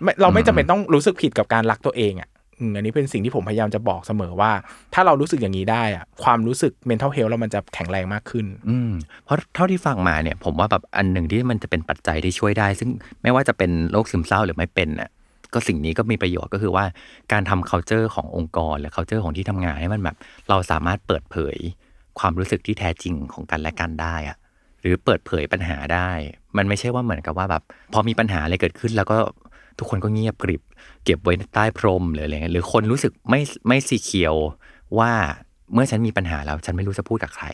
[0.03, 2.29] ไม่เราไม่จำเป็นต้องรู้สึกผิดกับการรักตัวเองอะ
[2.77, 4.53] อันนี้เป็นสิ่งที่ผมพยายามจะบอกเสมอว่า
[4.95, 8.93] ถ้าเรารู้สึกอย่างนี้ได้อะความรู้สึก mental health เรามันจะแข็งแรงมากขึ้น อืม
[9.25, 12.91] เพราะเท่าที่ฟังมาเนี่ยผมว่าแบบอันหนึ่งที่มันจะเป็นปัจจัยที่ช่วยได้ ซึ่ง
[13.23, 15.11] ไม่ว่าจะเป็นโรคซึมเศร้าหรือไม่เป็นน่ะ
[15.53, 16.85] ก็สิ่งนี้ก็มีประโยชน์ก็คือว่า
[17.33, 20.17] การทำ culture ขององค์กร หรือ culture ของที่ทำงานให้มันแบบ
[20.49, 21.57] เราสามารถเปิดเผย
[22.19, 24.37] ความรู้สึกที่แท้จริงของกันและกันได้อะ
[24.81, 26.11] หรือเปิดเผยปัญหาได้
[26.57, 29.17] มันไม่ใช่ว่าเหมือนกับว่าแบบพอมีปัญหาอะไรเกิดขึ้น แล้วก็
[29.79, 30.62] ทุกคนก็เงียบกริบ
[31.05, 34.35] เก็บไว้ใต้พรมหรืออะไรเงี้ยหรือคนรู้สึกไม่ไม่สีเขียว
[34.99, 35.12] ว่า
[35.72, 37.47] เมื่อฉันมีปัญหาแล้วฉันไม่รู้จะพูดกับใคร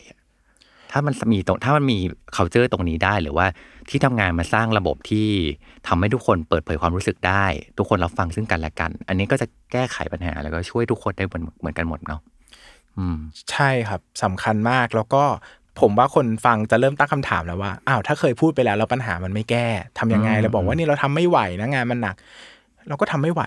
[0.91, 1.97] ถ้ามันมีตรงถ้ามันมี
[2.35, 3.47] culture ตรงนี้ได้หรือว่า
[3.89, 5.27] ที่ทำงานมาสร้างระบบที่
[5.87, 7.45] ทำให้ทุกคนเปิดเผยความรู้สึกได้
[7.77, 12.21] ทุกคนรับฟังซึ่งกันและกัน อันนี้ก็จะแก้ไขปัญหาแล้วก็ช่วยทุกคนได้เหมือนเหมือนกันหมดเนาะ
[12.97, 13.17] อืม
[13.51, 15.23] ใช่ครับสำคัญมากแล้วก็
[15.81, 19.67] ผมว่าคนฟังจะเริ่มตั้งคำถามแล้วว่าอ้าวถ้าเคยพูดไปแล้วแล้วปัญหามันไม่แก้
[19.99, 22.15] ทำยังไงอืมเราบอกว่านี่เราทำไม่ไหวนะงานมันหนัก
[22.87, 23.43] เราก็ทำไม่ไหว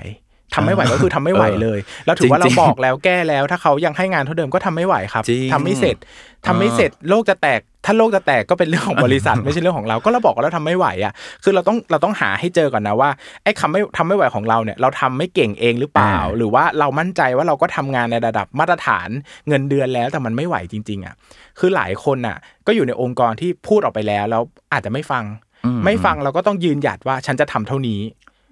[0.55, 5.97] ทำไม่ไหวก็คือทำไม่ไหวเลย แล้วถือว่าจเราริงๆบอกแล้วแก้แล้ว ถ้าเขายังให้งานเท่าเดิมก็ทำไม่ไหวครับจริงทำไม่เสร็จ
[6.47, 13.11] ทำไม่เสร็จโลกจะแตก ถ้าโลกจะแตกก็เป็นเรื่องของบริษัทไม่ใช่เรื่องของเรา ก็เราบอกว่าเราทำไม่ไหวอะ คือเราต้องเราต้องหาให้เจอก่อนนะว่า
[13.45, 19.09] ไอ้คำไม่ทำไม่ไหวของเราเนี่ยเราทำไม่เก่งเองหรือเปล่า หรือว่าเรามั่นใจว่าเราก็ทำงานในระดับมาตรฐาน
[19.49, 21.15] เงินเดือนแล้วแต่มันไม่ไหวจริง ๆอะ
[21.59, 22.37] คือหลายคนอะ
[22.67, 24.43] ก็อยู่ในองค์กรที่พูดออกไปแล้วแล้ว
[24.73, 25.25] อาจจะไม่ฟัง
[25.65, 28.01] อืมไม่ฟังเราก็ต้องยืนหยัดว่าฉันจะทำเท่านี้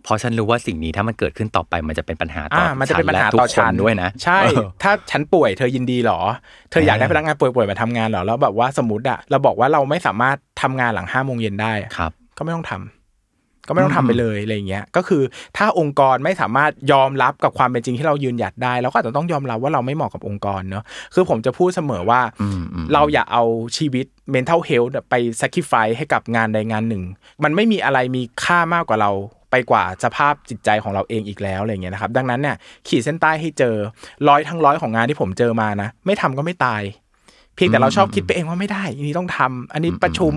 [0.04, 6.20] เพราะฉันรู้ว่าสิ่งนี้ถ้ามันเกิดขึ้นต่อไปมันจะเป็นปัญหาต่ออ่าอมันจะเป็นปัญหาและทุกต่อคฉันนด้วยนะ ใช่เออถ้าฉันป่วยเธอยินดีเหรอ
[6.70, 12.84] เธออยากได้อ่าพนักงานป่วยๆมาทำงานเหรอ แล้วแบบว่าสมมติอะเราบอกว่าเราไม่สามารถทำงานหลังห้าโมงเย็นได้อะครับ ก็ไม่ต้องทำ
[13.68, 15.22] ก็ไม่ต้องทำไปเลยอะไรอย่างเงี้ย ก็คือ
[15.56, 20.84] ถ้าองค์กรไม่สามารถยอมรับกับความเป็นจริงที่เรายืนหยัดได้เราก็อาจจะต้องยอมรับว่าเราไม่เหมาะกับองค์กรเนอะ
[21.14, 23.44] คือผมจะพูดเสมอว่าอืมอืมเราอย่าเอา
[23.76, 27.02] ชีวิต mental health ไป sacrifice ให้กับงานใดงานหนึ่ง
[27.44, 29.10] มันไม่มีอะไรมีค่ามากกว่าเรา
[29.54, 32.56] ไปกว่าสภาพจิตใจของเราเองอีกแล้วอะไรเงี้ยนะครับ ดังนั้นเนี่ย
[32.88, 33.74] ขีดเส้นใต้ให้เจอ
[34.28, 36.82] ร้อยทั้งร้อยของงานที่ผมเจอมานะ ไม่ทำก็ไม่ตาย
[37.56, 40.32] เพียงแต่เราชอบคิดไปเองว่าไม่ได้ อันนี้ต้องทำอันนี้ประชุม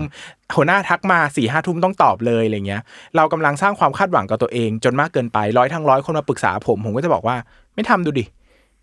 [0.56, 2.82] หัวหน้าทักมาสี่ห้าทุ่มต้องตอบเลยอะไรเงี้ย
[3.16, 7.36] เรากำลังสร้างความคาดหวังกับตัวเอง จนมากเกินไปร้อยทั้งร้อยคนมาปรึกษาผม ผมก็จะบอกว่า
[7.74, 8.24] ไม่ทำดูดิ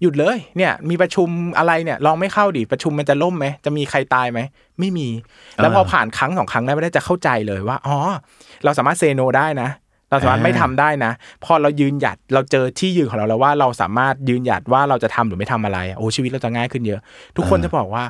[0.02, 4.40] หยุดเลย เนี่ย มีประชุมอะไรเนี่ยลองไม่เข้าดิ ประชุมมันจะล่มไหม จะมีใครตายไหม
[4.80, 5.08] ไม่มี
[5.62, 7.98] แล้วพอผ่านครั้งสองครั้งได้วไม่ได้จะเข้าใจเลยว่า อ๋อ
[8.64, 9.70] เราสามารถเซโนได้นะ
[10.16, 11.12] เราสามารถไม่ทำได้นะ
[11.46, 17.00] พอเรายืนหยัดเราเจอที่ยืนของเราแล้วว่าเราสามารถยืนหยัดว่าเราจะทำหรือไม่ทำอะไรโอ้ชีวิตเราจะง่ายขึ้นเยอะ
[17.38, 18.04] ทุกคนจะบอกว่า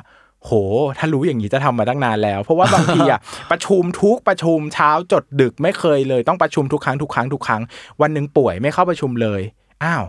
[0.44, 0.50] โห
[0.98, 7.62] ถ้ารู้อย่างนี้จะทำมาตั้งนานแล้ว เพราะว่าบางทีอะประชุมทุกประชุมเช้าจดดึกไม่เคยเลย ต้องประชุมทุกครั้งทุกครั้งทุกครั้ง
[8.00, 9.40] วันหนึ่งป่วยไม่เข้าประชุมเลย
[9.84, 10.04] อ้าว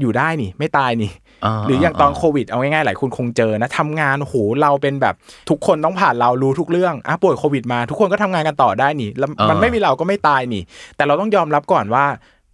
[0.00, 1.25] อยู่ได้นี่ ไม่ตายนี่อ่า
[1.66, 5.14] หรืออย่างตอนโควิดเอาง่ายๆหลายคนคงเจอนะทำงานโอ้โหเราเป็นแบบ
[5.50, 10.62] ทุกคนต้องผ่านเรารู้ทุกเรื่องอะป่วยโควิดมาทุกคนก็ทำงานกันต่อได้นี่แล้วมันไม่มีเราก็ไม่ตายนี่
[10.96, 12.04] แต่เราต้องยอมรับก่อนว่า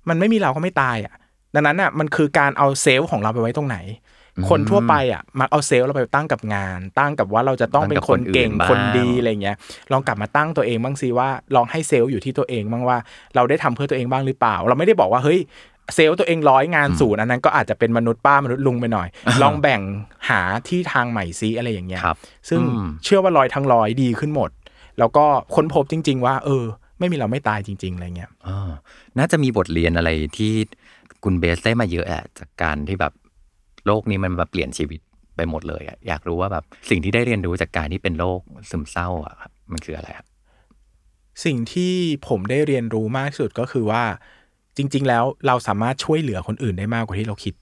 [0.08, 1.14] มันไม่มีเราก็ไม่ตายอะ
[1.54, 3.78] ดังนั้นอะมันคือการเอาเซลล์ของเราไปไว้ตรงไหน
[4.50, 9.56] คนทั่วไปอะมักเอาเซลล์เราไปตั้งกับงาน ตั้งกับว่าเราจะต้องเป็นคนเก่งตั้งกับคคนนอื่นบ้างดีอะไรเงี้ย
[9.92, 12.96] ลองกลับมาตั้งตัวเองบ้างสิว่าลองให้เซลล์อยู่ที่ตัวเองบ้างว่า
[13.34, 15.40] เราได้ทำเพื่อตัวเองบ้างหรือเปล่า เราไม่ได้บอกว่าเฮ้ย
[15.94, 19.08] เซลล์ตัวเองร้อยงานศูนย์อันนั้นก็อาจจะเป็นมนุษย์ป้ามนุษย์ลุงไปหน่อย
[19.42, 19.80] ลองแบ่ง
[20.28, 22.16] หาที่ทางใหม่ซิอะไรอย่างเงี้ยครับ
[22.48, 24.50] ซึ่งอืมเชื่อว่าร้อยทั้งร้อยดีขึ้นหมด
[24.98, 25.24] แล้วก็
[25.54, 26.64] ค้นพบจริง ๆ ว่า เออ
[26.98, 28.70] ไม่มีเราไม่ตายจริง ๆอะไรเงี้ยอ่า
[29.18, 30.52] น่าจะมีบทเรียนอะไรที่
[31.24, 33.12] คุณเบสได้มาเยอะอะจากการที่แบบ
[33.86, 35.00] โลกนี้มันมาเปลี่ยนชีวิต
[35.36, 40.26] ไปหมดเลยอะอยากรู้ว่าแบบสิ่งที่ได้เรียนรู้จากการที่เป็นโรคซึมเศร้าอะครับมันคืออะไรครับ
[41.44, 41.94] สิ่งที่
[42.28, 44.02] ผมได้เรียนรู้มากที่สุดก็คือว่า
[44.76, 47.54] จริง ๆ แล้วเราสามารถช่วยเหลือคนอื่นได้มากกว่าที่เราคิด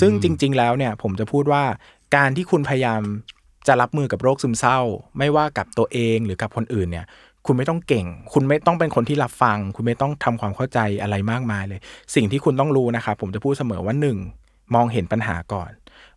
[0.00, 1.62] ซึ่งจริง ๆ แล้วเนี่ยผมจะพูดว่า
[2.16, 3.02] การที่คุณพยายาม
[3.66, 4.78] จะรับมือกับโรคซึมเศร้า
[5.18, 7.06] ไม่ว่ากับตัวเองหรือกับคนอื่นเนี่ย
[7.46, 11.80] คุณไม่ต้องเก่ง คุณไม่ต้องเป็นคนที่รับฟัง คุณไม่ต้องทำความเข้าใจอะไรมากมายเลย
[12.14, 14.18] สิ่งที่คุณต้องรู้นะครับผมจะพูดเสมอว่าหนึ่ง
[14.74, 15.70] มองเห็นปัญหาก่อน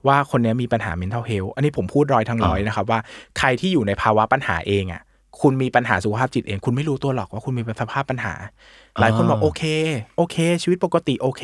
[0.07, 2.99] ว่าคนเนี้ยมีปัญหา mental health อันนี้ผมพูดร้อยทั้งร้อยนะครับว่า
[3.37, 5.01] ใครที่อยู่ในภาวะปัญหาเองอะ
[5.41, 8.33] คุณมีปัญหาสุขภาพจิตเอง คุณไม่รู้ตัวหรอกว่าคุณมีสภาพปัญหา
[8.99, 9.63] หลายคนบอกโอเค
[10.17, 11.43] โอเค ชีวิตปกติโอเค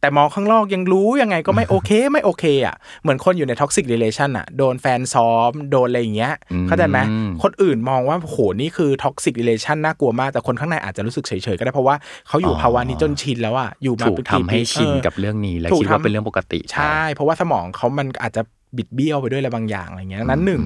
[0.00, 6.98] แต่มองข้างนอกยังรู้ยังไงก็ไม่โอเคไม่โอเคอะเหมือนคนอยู่ในท็อกซิกเรล t ชันอะโดนแฟนซ้อม โดนอะไรอย่างเงี้ยอืมเข้าใจไหม
[7.42, 11.96] คนอื่นมองว่าโหนี่คือท็อกซิกเรล t ชันน่ากลัวมากแต่คนข้างในอาจจะรู้สึกเฉยๆก็ได้เพราะว่า
[12.28, 18.42] เขาอยู่ภาวะนี้จนชินแล้วอะอยู่มาถูกเป็นทำให้ปีๆชินเออกับเรื่องนี้และถูกคิดว่าทำเป็นเรื่องปกติ ใช่ เพราะว่าสมองเขามันอาจจะ
[18.76, 20.62] บิดเบี้ยวไปด้วยอะไรบางอย่างอะไรเงี้ยดังนั้นหนึ่ง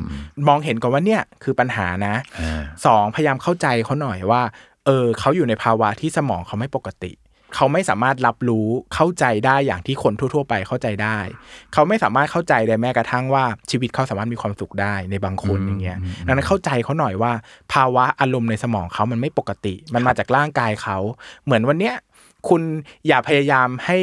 [0.48, 4.42] มองเห็นก่อนว่าเนี่ยคือปัญหานะอ่าสองพยายามเข้าใจเขาหน่อยว่า
[4.86, 7.12] เออเขาอยู่ในภาวะที่สมองเขาไม่ปกติ
[7.56, 11.18] เขาไม่สามารถรับรู้เข้าใจได้อย่างที่คนทั่ว ๆ ไปเข้าใจได้
[11.72, 17.32] เขาไม่สามารถเข้าใจได้แม้กระทั่งว่าชีวิตเขาสามารถมีความสุขได้ในบางคนอย่างเงี้ยดังนั้นเข้าใจเขาหน่อยว่า
[17.72, 20.98] ภาวะอารมณ์ในสมองเขามันไม่ปกติ มันมาจากร่างกายเขา
[21.44, 21.94] เหมือนวันเนี้ย
[22.48, 22.62] คุณ
[23.06, 23.98] อย่าพยายามให้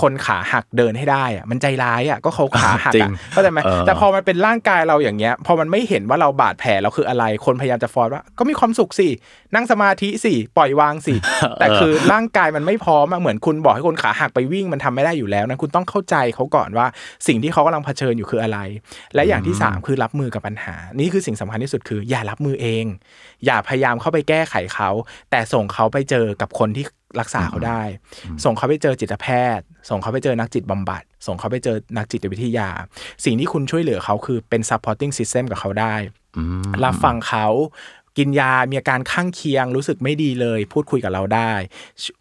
[0.00, 9.08] คนขาหักเดินให้ได้อะมันใจร้ายอะก็เขาขาหักจริอะงเข้าใจไหมเออแต่พอมันเป็นร่างกายเราอย่างเงี้ย พอมันไม่เห็นว่าเราบาดแผลเราคืออะไร คนพยายามจะฟอร์ว่า ก็มีความสุขสิ
[9.54, 11.14] นั่งสมาธิสิปล่อยวางสิ
[11.60, 16.86] แต่คือร่างกายมันไม่พร้อมอะเหมือนคุณบอกให้คนขาหักไปวิ่งมันทำไม่ได้อยู่แล้วนะคุณต้องเข้าใจเขาก่อนว่า
[17.26, 18.58] สิ่งที่เขากำลังเผชิญอยู่คืออะไร
[19.14, 22.84] และอย่างที่สามคือรับมือกับปัญหา นี่คือสิ่งสำคัญที่สุดคือ อย่ารับมือเอง
[23.46, 24.90] อย่าพยายามเข้าไปแก้ไขเขา
[25.30, 26.84] แต่ส่งเขาไปเจอกับคนที่
[27.20, 27.82] รักษาเขาได้
[28.44, 29.26] ส่งเขาไปเจอจิตแพ
[29.58, 32.68] ทย์ ส่งเขาไปเจอนักจิตบำบัด ส่งเขาไปเจอนักจิตวิทยา
[33.24, 35.94] สิ่งที่คุณช่วยเหลือเขาคือเป็น supporting system กับเขาได้
[36.84, 37.46] รับฟังเขา
[38.18, 41.52] กินยา มีอาการข้างเคียงรู้สึกไม่ดีเลย พูดคุยกับเราได้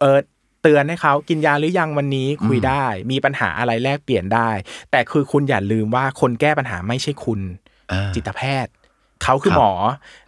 [0.02, 0.20] เออ
[0.62, 4.50] เตือนให้เขากินยาหรือยังวันนี้คุยได้ มีปัญหาอะไรแลกเปลี่ยนได้
[4.92, 7.40] แต่คือคุณอย่าลืมว่าคนแก้ปัญหาไม่ใช่คุณ
[7.92, 8.72] อ่าจิตแพทย์
[9.24, 9.72] เขาคือหมอ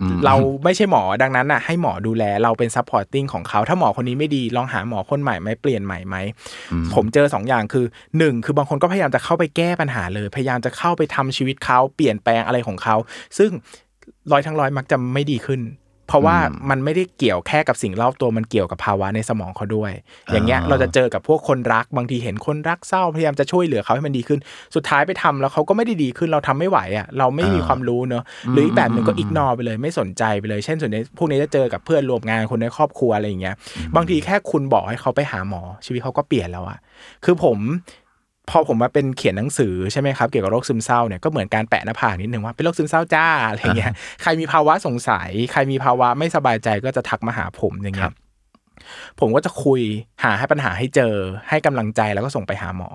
[0.01, 6.15] อเราไม่ใช่หมอดังนั้นน่ะให้หมอดูแลเราเป็น supporting ของเขาถ้าหมอคนนี้ไม่ดีลองหาหมอคนใหม่ไหมเปลี่ยนใหม่ไหม
[6.93, 7.85] ผมเจอสองอย่างคือ
[8.17, 12.95] หนึ่งคือบางคนก็พยายามจะเข้าไปแก้ปัญหาเลย พยายามจะเข้าไปทำชีวิตเขาเปลี่ยนแปลงอะไรของเขา
[13.38, 13.51] ซึ่ง
[14.31, 15.61] ร้อยทั้งร้อยมักจะไม่ดีขึ้น
[16.08, 16.38] เพราะว่า
[16.70, 19.91] มันไม่ได้เกี่ยวแค่กับสิ่งรอบตัวมันเกี่ยวกับภาวะในสมองเขาด้วย
[20.32, 24.39] อย่างเงี้ยเราจะเจอกับพวกคนรักบางทีเห็นคนรักเศร้าพยายามจะช่วยเหลือเขาให้มันดีขึ้น
[24.76, 33.55] สุดท้ายไปทำแล้วเขาก็ไม่ได้ดีขึ้นเราทำไม่ไหวอะเราไม่มีความรู้เนอะหรืออีกแบบหนึ่งก็อิกนอไปเลยไม่สนใจไปเลย เช่นส่วนนี้พวกนี้จะเจอกับเพื่อนรวมงานคนในครอบครัวอะไรอย่างเงี้ย
[33.95, 36.78] บางทีแค่คุณบอกให้เขาไปหาหมอชีวิตเขาก็เปลี่ยนแล้วอะ
[37.26, 37.58] คือผม
[38.49, 48.13] พอผมมาเป็นเขียนหนังสือใช่ไหมครับเกี่ยวกับโรคซึมเศร้าเนี่ยก็เหมือนการแปะหน้าผากนิดนึงว่าเป็นโรคซึมเศร้าจ้าอะไรเงี้ยใครมีภาวะสงสัย ใครมีภาวะไม่สบายใจก็จะทักมาหาผมอย่างเงี้ย
[49.19, 49.81] ผมก็จะคุย
[50.23, 51.13] หาให้ปัญหาให้เจอ
[51.49, 52.89] ให้กำลังใจแล้วก็ส่งไปหาหมอ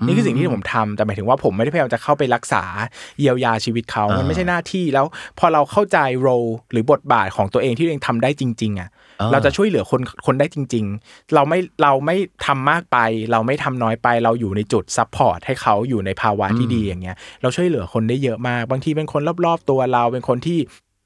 [0.00, 2.64] อันนี้คือสิ่งที่ผมทำแต่หมายถึงว่าผมไม่ได้พยายามจะเข้าไปรักษา
[3.18, 5.06] เยียวยาชีวิตเขามันไม่ใช่หน้าที่แล้ว
[5.38, 6.28] พอเราเข้าใจ role
[6.72, 8.90] หรือบทบาทของตัวเองที่ตัวเองทำได้จริง ๆ อะอ่า
[9.32, 12.16] เราจะช่วยเหลือคนคนได้จริง ๆ เราไม่เราไม่
[12.46, 12.98] ทำมากไป
[13.32, 20.58] เราไม่ทำน้อยไปเราอยู่ในจุด support ให้เขาอยู่ในภาวะที่ดีอย่างเงี้ยเราช่วยเหลือคนได้เยอะมาก บางทีเป็นคนรอบๆ ตัวเราเป็นคนที่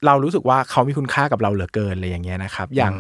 [0.07, 2.95] เรารู้สึกว่าเขามีคุณค่ากับเราเหลือเกินอะไรอย่างเงี้ยนะครับ อย่าง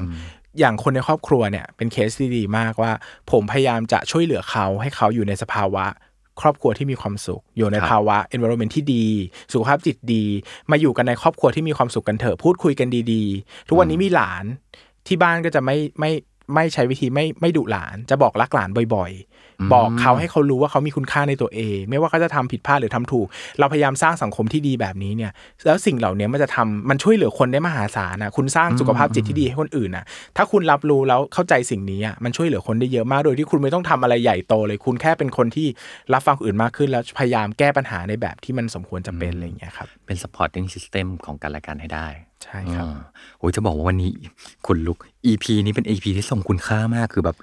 [0.58, 2.92] อย่างคนในครอบครัวเนี่ยเป็นเคสที่ดีมากว่า
[3.30, 5.86] ผมพยายามจะช่วยเหลือเขาให้เขาอยู่ในสภาวะ
[6.40, 9.06] ครอบครัวที่มีความสุข อยู่ในครับภาวะ environment ที่ดี
[9.52, 10.24] สุขภาพจิตดี
[10.70, 14.44] มาอยู่กันในครอบครัวที่มีความสุขกันเถอะพูดคุยกันดี ๆ ทุกวันนี้มีหลาน
[15.06, 16.12] ที่บ้านก็จะไม่ไม่
[16.54, 23.26] ไม่ใช้วิธีไม่ไม่ดุหลาน จะบอกรักหลานบ่อย ๆ บอกเขาให้เขารู้ว่าเขามีคุณค่าในตัวเอง ไม่ว่าเขาจะทำผิดพลาดหรือทำถูก
[23.58, 25.32] เราพยายามสร้างสังคมที่ดีแบบนี้เนี่ย
[25.66, 30.04] แล้วสิ่งเหล่านี้มันจะทำมันช่วยเหลือคนได้มหาศาลนะคุณสร้างสุขภาพจิตที่ดีให้คนอื่นนะ
[30.36, 35.66] ถ้าคุณรับรู้แล้วเข้าใจสิ่งนี้อะมันช่วยเหลือคนได้เยอะมากโดยที่คุณไม่ต้องทำอะไรใหญ่โตเลย คุณแค่เป็นคนที่
[36.12, 42.08] รับฟังคนอื่นมากขึ้น แล้วพยายามแก้ปัญหาในแบบที่มันสมควรจะเป็นอะไรอย่างเงี้ยครับเป็น supporting system ของกันและกันให้ได้
[42.42, 42.86] ใช่ครับ
[43.38, 44.10] โอ้ยจะบอกว่าวันนี้
[44.66, 47.36] คุณลุก EP นี้เป็น EP ที่ทรงคุณค่ามากคือแบบ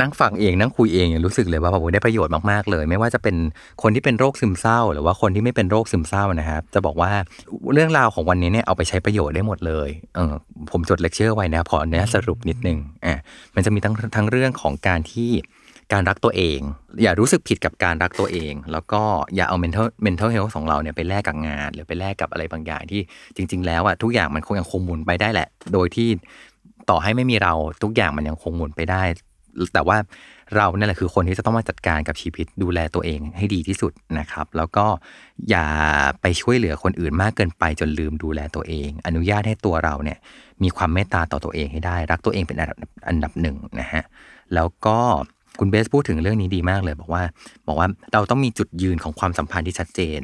[0.00, 3.36] นั่งฟังเองนั่งคุยเองรู้สึกเลยว่าแบบได้ประโยชน์มากๆเลย ไม่ว่าจะเป็น
[3.82, 7.10] คนที่เป็นโรคซึมเศร้า หรือว่าคนที่ไม่เป็นโรคซึมเศร้านะครับ จะบอกว่า
[7.72, 10.32] เรื่องราวของวันนี้เนี่ยเอาไปใช้ประโยชน์ได้หมดเลยเออ
[10.72, 13.14] ผมจดเลคเชอร์ไว้นะพอเนี้ยสรุปนิดนึงอะ
[13.54, 15.30] มันจะมีทั้งทั้งเรื่องของการที่
[15.92, 16.60] การรักตัวเอง
[17.02, 19.02] อย่ารู้สึกผิดกับการรักตัวเอง แล้วก็
[19.34, 23.00] อย่าเอา mental mental health ของเราเนี่ยไปแลกกับงาน หรือไปแลกกับอะไรบางอย่างที่
[23.36, 26.08] จริง ๆ แล้วอะทุกอย่างมันคงยังคงหมุนไปได้แหละ โดยที่
[26.90, 29.02] ต่อให้ไม่มีเราทุกอย่างมันยังคงหมุนไปได้
[29.74, 29.98] แต่ว่า
[30.56, 34.86] เราเนี่ยแหละคือคนที่จะต้องมาจัดการกับชีวิตดูแลตัวเองให้ดีที่สุดนะครับ แล้วก็
[35.50, 35.66] อย่า
[36.20, 40.18] ไปช่วยเหลือคนอื่นมากเกินไปจนลืมดูแลตัวเอง อนุญาตให้ตัวเราเนี่ย
[40.62, 42.78] มีความเมตตาต่อตัวเองให้ได้ รักตัวเองเป็นอันดับ
[43.08, 44.02] อันดับหนึ่งนะฮะ
[44.54, 44.98] แล้วก็
[45.60, 47.22] คุณเบสพูดถึงเรื่องนี้ดีมากเลย บอกว่า
[47.68, 50.20] บอกว่าเราต้องมีจุดยืนของความสัมพันธ์ที่ชัดเจน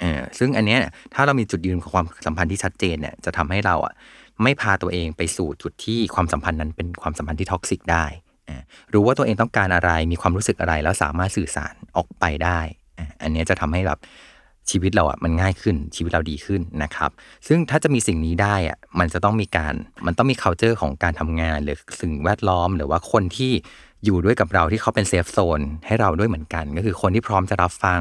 [0.00, 0.80] เออซึ่งอันเนี้ย
[1.14, 3.94] ถ้าเรามีจุดยืนของความสัมพันธ์ที่ชัดเจนเนี่ยจะทำให้เราอะ
[4.42, 8.06] ไม่พาตัวเองไปสู่จุดที่ความสัมพันธ์นั้นเป็นความสัมพันธ์ที่ toxic ได้
[8.92, 12.60] รู้ว่าตัวเองต้องการอะไรมีความรู้สึกอะไร แล้วสามารถสื่อสารออกไปได้
[12.98, 13.98] ออ่ะ อันเนี้ยจะทำให้แบบ
[14.70, 17.10] ชีวิตเราอะมันง่ายขึ้นชีวิตเราดีขึ้นนะครับ
[17.46, 19.74] ซึ่งถ้าจะมีสิ่งนี้ได้อะมันจะต้องมีการ
[20.06, 23.52] มันต้องมี culture ของการทำงาน หรือสิ่งแวดล้อม หรือว่าคนที่
[24.04, 28.00] อยู่ด้วยกับเราที่เขาเป็น safe zone ให้เราด้วยเหมือนกัน ก็คือคนที่พร้อมจะรับฟัง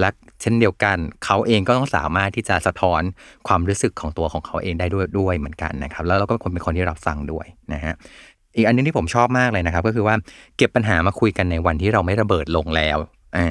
[0.00, 0.08] และ
[0.40, 3.02] เช่นเดียวกัน เขาเองก็ต้องสามารถที่จะสะท้อน
[3.48, 7.94] ความรู้สึกของตัวของเขาเองได้ด้วยด้วยเหมือนกันนะครับแล้วเราก็คนเป็นคนที่รับฟังด้วยนะฮะ
[8.56, 10.14] อีกอันนึงที่ผมชอบมากเลยนะครับ ก็คือว่า
[10.56, 12.98] เก็บปัญหามาคุยกันในวันที่เราไม่ระเบิดลงแล้ว
[13.36, 13.48] อ่า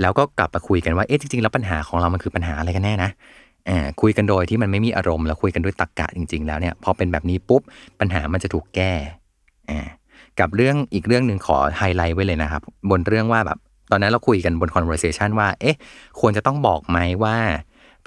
[0.00, 3.10] แล้วก็กลับมาคุยกันว่าเอ๊ะจริงๆแล้วปัญหาของเรามันคือปัญหาอะไรกันแน่นะ
[3.68, 7.62] อ่าคุยกันโดยที่มันไม่มีอารมณ์แล้วคุยกันด้วยตรรกกะจริง ๆ แล้วเนี่ยพอเป็นแบบนี้ปุ๊บ
[8.00, 8.92] ปัญหามันจะถูกแก้
[9.70, 9.80] อ่า
[10.40, 13.58] กับเรื่องอีกเรื่องหนึ่งขอไฮไลท์ไว้เลยนะครับ บนเรื่องว่าแบบ
[13.90, 15.76] ตอนนั้นเราคุยกันบน conversation ว่า เอ๊ะ
[16.20, 17.36] ควรจะต้องบอกไหมว่า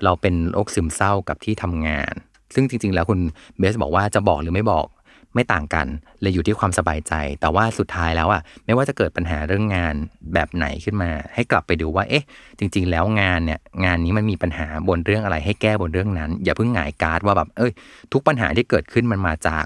[0.04, 2.14] เราเป็นโรคซึมเศร้ากับที่ทำงาน
[2.56, 3.20] ซึ่งจริง ๆ แล้วคุณ
[3.60, 4.88] เบสบอกว่าจะบอกหรือไม่บอก
[5.36, 5.88] ไม่ต่างกัน
[6.22, 9.96] เลยอยู่ที่ความสบายใจ แต่ว่าสุดท้ายแล้วอะไม่ว่าจะเกิดปัญหาเรื่องงาน
[10.34, 12.24] แบบไหนขึ้นมา ให้กลับไปดูว่า เอ๊ะ
[12.60, 17.72] จริง ๆ แล้วงานเนี่ย งานนี้มันมีปัญหาบนเรื่องอะไร ให้แก้บนเรื่องนั้น อย่าเพิ่งหงายการ์ดว่าแบบ เอ้ย
[18.14, 19.66] ทุกปัญหาที่เกิดขึ้นมันมาจาก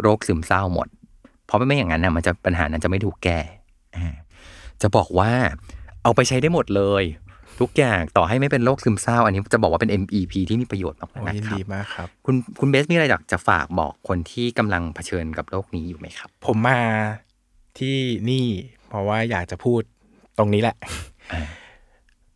[0.00, 0.88] โรคซึมเศร้าหมด
[1.46, 3.38] เพราะไม่อย่างนั้นน่ะมันจะปัญหานั้นจะไม่ถูกแก้
[3.96, 4.14] อ่า
[4.82, 5.30] จะบอกว่า
[6.02, 7.04] เอาไปใช้ได้หมดเลย
[7.60, 16.80] ทุกอย่างต่อให้ไม่เป็นโรคซึมเศร้า อันนี้จะบอกว่าเป็น MEP ที่มีประโยชน์มากโอ้ๆนะยินครับดีมากครับ คุณคุณเบสมีอะไรอยากจะฝากบอกคนที่กำลังเผชิญกับโรคนี้อยู่ไหมครับ ผมมา
[17.78, 17.96] ที่
[18.30, 18.46] นี่
[18.88, 19.80] เพราะว่าอยากจะพูด
[20.38, 20.76] ตรงนี้แหละ
[21.32, 21.42] อ่า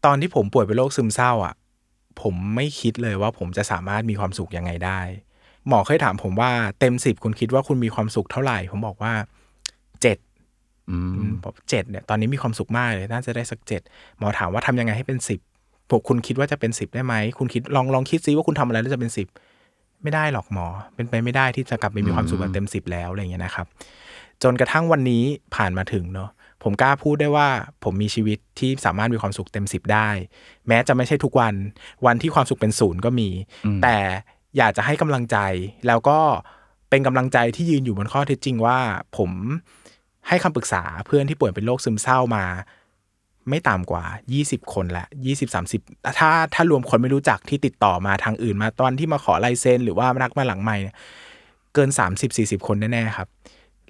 [0.05, 1.55] ตอนที่ผมป่วยเป็นโรคซึมเศร้า อะ
[2.23, 5.01] ผมไม่คิดเลยว่าผมจะสามารถมีความสุขยังไงได้
[5.69, 6.51] หมอเคยถามผมว่า
[6.81, 9.13] เต็มสิบคุณคิดว่าคุณมีความสุขเท่าไหร่ ผมบอกว่า
[10.03, 10.19] เจ็ด
[10.91, 10.97] อื
[11.29, 13.83] มบอกเจ็ดเนี่ยตอนนี้มีความสุขมากเลยน่าจะได้สักเจ็ด
[14.19, 15.41] หมอถามว่าทำยังไงให้เป็นสิบ
[15.91, 19.29] ผมคุณคิดว่าจะเป็นสิบได้ไหมคุณคิดลองลองคิดซิว่าคุณทำอะไรแล้วจะเป็นสิบ
[20.03, 23.67] ไม่ได้หรอกหมอ เป็นไปไม่ได้ที่จะกลับไปมีความสุขแบบเต็มสิบแล้วอะไรอย่างเงี้ยนะครับ
[24.43, 25.23] จนกระทั่งวันนี้
[25.55, 26.31] ผ่านมาถึงเนาะ
[26.63, 27.49] ผมกล้าพูดได้ว่า
[27.85, 30.09] ผมมีชีวิตที่สามารถมีความสุขเต็มสิบได้
[30.69, 31.55] แม้จะไม่ใช่ทุกวัน
[32.07, 33.29] วันที่ความสุขเป็นศูนย์ก็มี
[33.83, 33.97] แต่
[34.57, 35.37] อยากจะให้กำลังใจ
[35.87, 36.19] แล้วก็
[36.91, 38.79] เป็นกำลังใจที่ยืนอยู่บนข้อเท็จจริงว่า
[39.17, 39.31] ผม
[40.29, 42.45] ให้คำปรึกษาเพื่อนที่ป่วยเป็นโรคซึมเศร้ามา
[43.49, 44.05] ไม่ต่ำกว่า
[44.39, 50.97] 20 คนละ20 30 ถ้าถ้ารวมคนไม่รู้จักที่ติดต่อมาทางอื่นมาตอนที่มาขอลายเซ็นหรือว่านักมาหลังใหม่เนี่ย
[51.75, 53.29] เกิน 30 40 คนแน่ๆครับ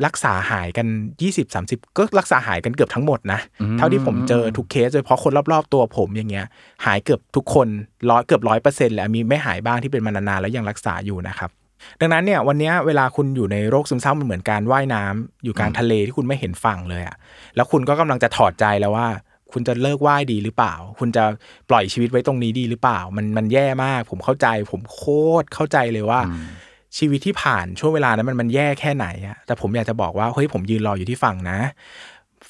[0.06, 0.86] รักษาหายกัน
[1.20, 3.40] 20 30 ก็รักษาหายกันเกือบทั้งหมดนะ
[3.78, 6.46] เท่าที่ผมเจอทุกเคสโดยเฉพาะคนรอบๆตัวผมอย่างเงี้ย
[6.86, 7.68] หายเกือบทุกคน
[8.10, 11.50] ร้อยเกือบร้อยเปอร์เซ็นต์แหละมีไม่หายบ้างที่เป็นมานานๆแล้วยังรักษาอยู่นะครับ
[12.00, 17.16] ดังนั้นเนี่ยวันเนี้ยเวลาคุณอยู่ในโรคซึมเศร้ามันเหมือนการว่ายน้ำอยู่กลางทะเลที่คุณไม่เห็นฝั่งเลยอะ
[17.56, 19.08] แล้วคุณก็กำลังจะถอดใจแล้วว่า
[19.52, 21.24] คุณจะเลิกว่ายดีหรือเปล่า คุณจะ
[21.70, 25.02] ปล่อยชีวิตไว้ตรงนี้ดีหรือเปล่า มันมันแย่มาก ผมเข้าใจ ผมโค
[25.42, 26.20] ตรเข้าใจเลยว่า
[26.98, 31.58] ชีวิตที่ผ่านช่วงเวลานั้นมันมันแย่แค่ไหนอะแต่ผมอยากจะบอกว่าเฮ้ยผมยืนรออยู่ที่ฝั่งนะ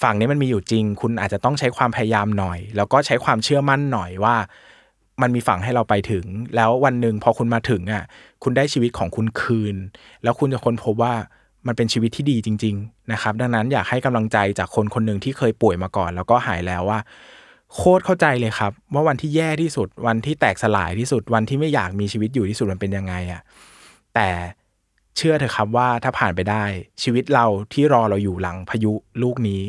[0.02, 4.36] ฝั่งนี้มันมีอยู่จริง คุณอาจจะต้องใช้ความพยายามหน่อย แล้วก็ใช้ความเชื่อมั่นหน่อยว่า
[5.22, 6.24] มันมีฝั่งให้เราไปถึง
[6.56, 8.04] แล้ววันหนึ่งพอคุณมาถึงอะ
[8.42, 9.76] คุณได้ชีวิตของคุณคืน
[10.22, 11.14] แล้วคุณจะค้นพบว่า
[11.66, 17.00] มันเป็นชีวิตที่ดีจริง ๆ นะครับ ดังนั้นอยากให้กำลังใจจากคนคนหนึ่งที่เคยป่วยมาก่อน แล้วก็หายแล้วว่า
[17.74, 23.40] โคตรเข้าใจเลยครับ ว่าวันที่แย่ที่สุดวันที่แตกสลายที่สุดวันที่ไม่อยากมีชีวิตอยู่ที่สุดมันเป็นยังไงอะ
[24.14, 24.28] แต่
[25.16, 26.64] เชื่อเถอะครับว่าถ้าผ่านไปได้
[27.02, 28.92] ชีวิตเราที่รอเราอยู่หลังพายุ
[29.22, 29.60] ลูกนี้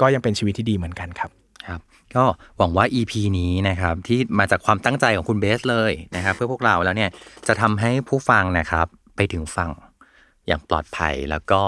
[0.00, 1.30] ก็ยังเป็นชีวิตที่ดีเหมือนกันครับ
[1.66, 1.80] ครับ
[2.16, 2.24] ก็
[2.58, 7.10] หวังว่า EP นี้นะครับที่มาจากความตั้งใจของคุณเบสเลยนะครับ เพื่อพวกเราแล้วเนี่ย
[7.46, 8.86] จะทำให้ผู้ฟังนะครับ
[9.16, 9.70] ไปถึงฟัง
[10.46, 11.62] อย่างปลอดภัยแล้วก็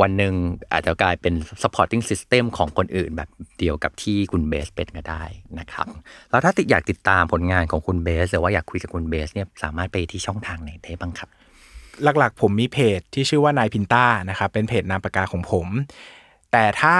[0.00, 0.34] วันหนึ่ง
[0.72, 3.28] อาจจะกลายเป็น supporting system ของคนอื่นแบบ
[3.58, 5.24] เดียวกับที่คุณเบสเป็นก็ได้
[5.58, 5.86] นะครับ
[6.30, 11.28] แล้วถ้าติดอยากติดตามผลงานของคุณเบสหรือว่าอยากคุยกับคุณเบสเนี่ยสามารถไปที่ช่องทางไหนได้บ้างครับ
[12.18, 15.66] หลักๆ ผมมีเพจที่ชื่อว่านายพินต้านะครับ เป็นเพจนามปากกาของผม
[16.52, 16.96] แต่ถ้า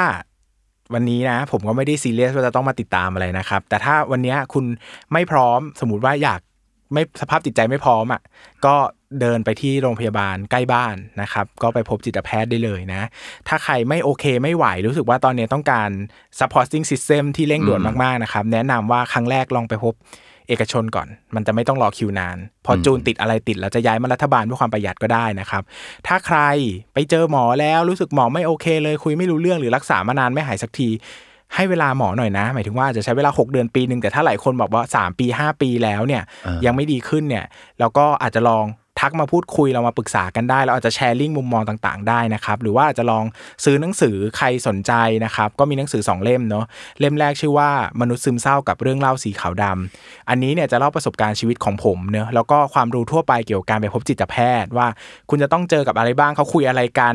[0.94, 4.64] วันนี้นะผมก็ไม่ได้ซีเรียสว่าจะต้องมาติดตามอะไรนะครับ แต่ถ้าวันนี้คุณ
[5.12, 6.40] ไม่พร้อมสมมติว่าอยาก
[6.92, 8.20] ไม่สภาพจิตใจไม่พร้อมอะ
[8.64, 8.74] ก็
[9.20, 13.02] เดินไปที่โรงพยาบาลใกล้บ้านนะครับ ก็ไปพบจิตแพทย์ได้เลยนะ
[13.48, 15.90] ถ้าใครไม่โอเคไม่ไหวรู้สึกว่าตอนนี้ต้องการ
[16.38, 19.94] supporting system ที่เร่งด่วนมากๆนะครับ แนะนำว่าครั้งแรกลองไปพบ
[20.48, 25.62] เอกชนก่อน มันจะไม่ต้องรอคิวนาน พอจูนติดอะไรติด แล้วจะย้ายมารัฐบาลเพื่อความประหยัดก็ได้นะครับ
[26.06, 26.38] ถ้าใคร
[26.94, 30.90] ไปเจอหมอแล้วรู้สึกหมอไม่โอเคเลย คุยไม่รู้เรื่องหรือรักษามานานไม่หายสักที
[31.54, 37.44] ให้เวลาหมอหน่อยนะ หมายถึงว่าอาจจะใช้เวลา 6 เดือนปีหนึ่งแต่ถ้าหลายคนบอกว่า 3 ปี 5 ปีแล้วเนี่ยอ่ายัยังไม่ดีขึ้นเนี่ย
[37.78, 38.64] เราก็อาจจะลอง
[39.00, 43.24] ทักมาพูดคุยเรามาปรึกษากันได้ เราอาจจะแชร์ลิงก์มุมมองต่างๆ ได้นะครับ หรือว่าอาจจะลอง
[43.64, 44.92] ซื้อหนังสือใครสนใจ
[45.24, 46.64] นะครับ ก็มีหนังสือ 2 เล่มเนาะ
[47.00, 47.70] เล่มแรกชื่อว่า
[48.00, 54.86] มนุษย์ซึมเศร้ากับเรื่องเล่าสีขาวดำอันนี้เนี่ยจะเล่าประสบการณ์ชีวิตของผมเนอะแล้วก็ความรู้ทั่วไปเกี่ยวกับการไปพบจิตแพทย์ ว่า
[55.30, 57.14] คุณจะต้องเจอกับอะไรบ้างเขาคุยอะไรกัน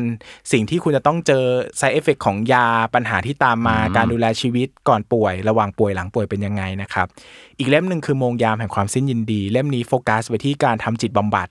[0.52, 1.44] สิ่งที่คุณจะต้องเจอ
[1.80, 7.06] side effect ของยาปัญหาที่ตามมาการดูแลชีวิตก่อนป่วย ระหว่างป่วยหลังป่วยเป็นยังไงนะครับ
[7.60, 11.48] อีกเล่มหนึ่งคือโมงยามแห่งความสิ้นยินดี เล่มนี้โฟกัสไปที่การทำจิตบำบัด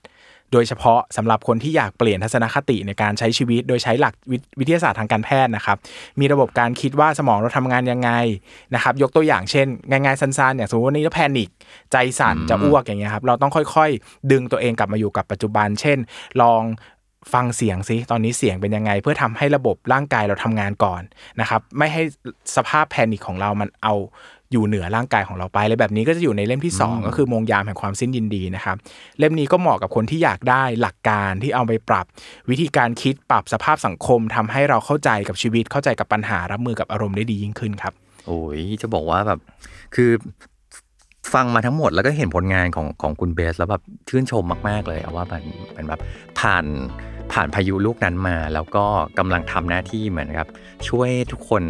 [0.52, 5.76] โดยเฉพาะสำหรับคนที่อยากเปลี่ยนทัศนคติในการใช้ชีวิต โดยใช้หลักวิวิทยาศาสตร์ทางการแพทย์นะครับ
[6.20, 8.10] มีระบบการคิดว่าสมองเราทำงานยังไง
[8.74, 11.48] นะครับ ยกตัวอย่างเช่น ง่ายๆสั้นๆอย่างสมมติวันนี้เราแพนิค
[11.92, 15.98] ใจสั่นจะอ้วกอย่างเงี้ยครับ เราต้องค่อยๆ ดึงตัวเองกลับมาอยู่กับปัจจุบัน เช่น
[16.42, 16.62] ลอง
[17.32, 21.02] ฟังเสียงซิตอนนี้เสียงเป็นยังไง เพื่อทำให้ระบบร่างกายเราทำงานก่อน
[21.40, 22.02] นะครับ ไม่ให้
[22.56, 23.94] สภาพแพนิคของเรามันเอา
[24.52, 28.76] อยู่เหนือร่างกายของเราไปเลยแบบนี้ก็จะอยู่ในเล่มที่สองก็คือมงยามแห่งความสิ้นยินดีนะครับ
[29.18, 32.06] เล่มนี้ก็เหมาะกับคนที่อยากได้หลักการที่เอาไปปรับ
[32.50, 37.92] วิธีการคิดปรับสภาพสังคมทำให้เราเข้าใจกับชีวิตเข้าใจกับปัญหารับมือกับอารมณ์ได้ดียิ่งขึ้นครับ
[38.26, 39.38] โอ้ยจะบอกว่าแบบ
[39.94, 40.10] คือ
[41.34, 45.42] ฟังมาทั้งหมดแล้วก็เห็นผลงานของของคุณเบส แล้วแบบชื่นชมมากๆเลยอะว่ามัน
[45.76, 46.00] มันแบบ
[46.40, 46.64] ผ่าน
[47.32, 48.84] ผ่านพายุลูกนั้นมา แล้วก็
[49.18, 50.46] กำลังทำหน้าที่เหมือนกับ
[50.88, 51.62] ช่วยทุกคน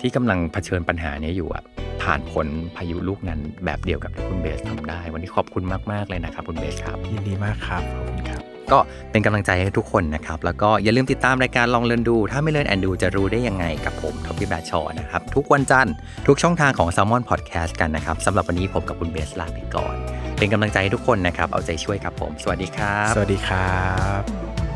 [0.00, 1.62] ที่กำลังเผชิญปัญหานี้อยู่อะ
[2.02, 8.78] ผ่านพ้นพายุลูกนั้นแบบเดียวกับที่คุณเบสทำได้ วันนี้ขอบคุณมาก ๆ เลยนะครับ คุณเบสครับ ยินดีมากครับขอบคุณครับ ก็
[9.10, 15.94] เป็นกำลังใจให้ทุกคนนะครับ แล้วก็อย่าลืมติดตามรายการลองเรียนดู ถ้าไม่เรียนแอนดูจะรู้ได้ยังไงกับผมท็อปปี้แบชชอนะครับ ทุกวันจันทร์
[16.26, 19.94] ทุกช่องทางของ s ซ l m o n Podcast กันนะครับสำหรับวันนี้ผมกับคุณเบสลาไปก่อน
[20.38, 23.76] เป็นกำลังใจให้ทุกคนนะครับเอาใจช่วยครับผม สวัสดีครับ สวัสดีครั
[24.20, 24.67] บ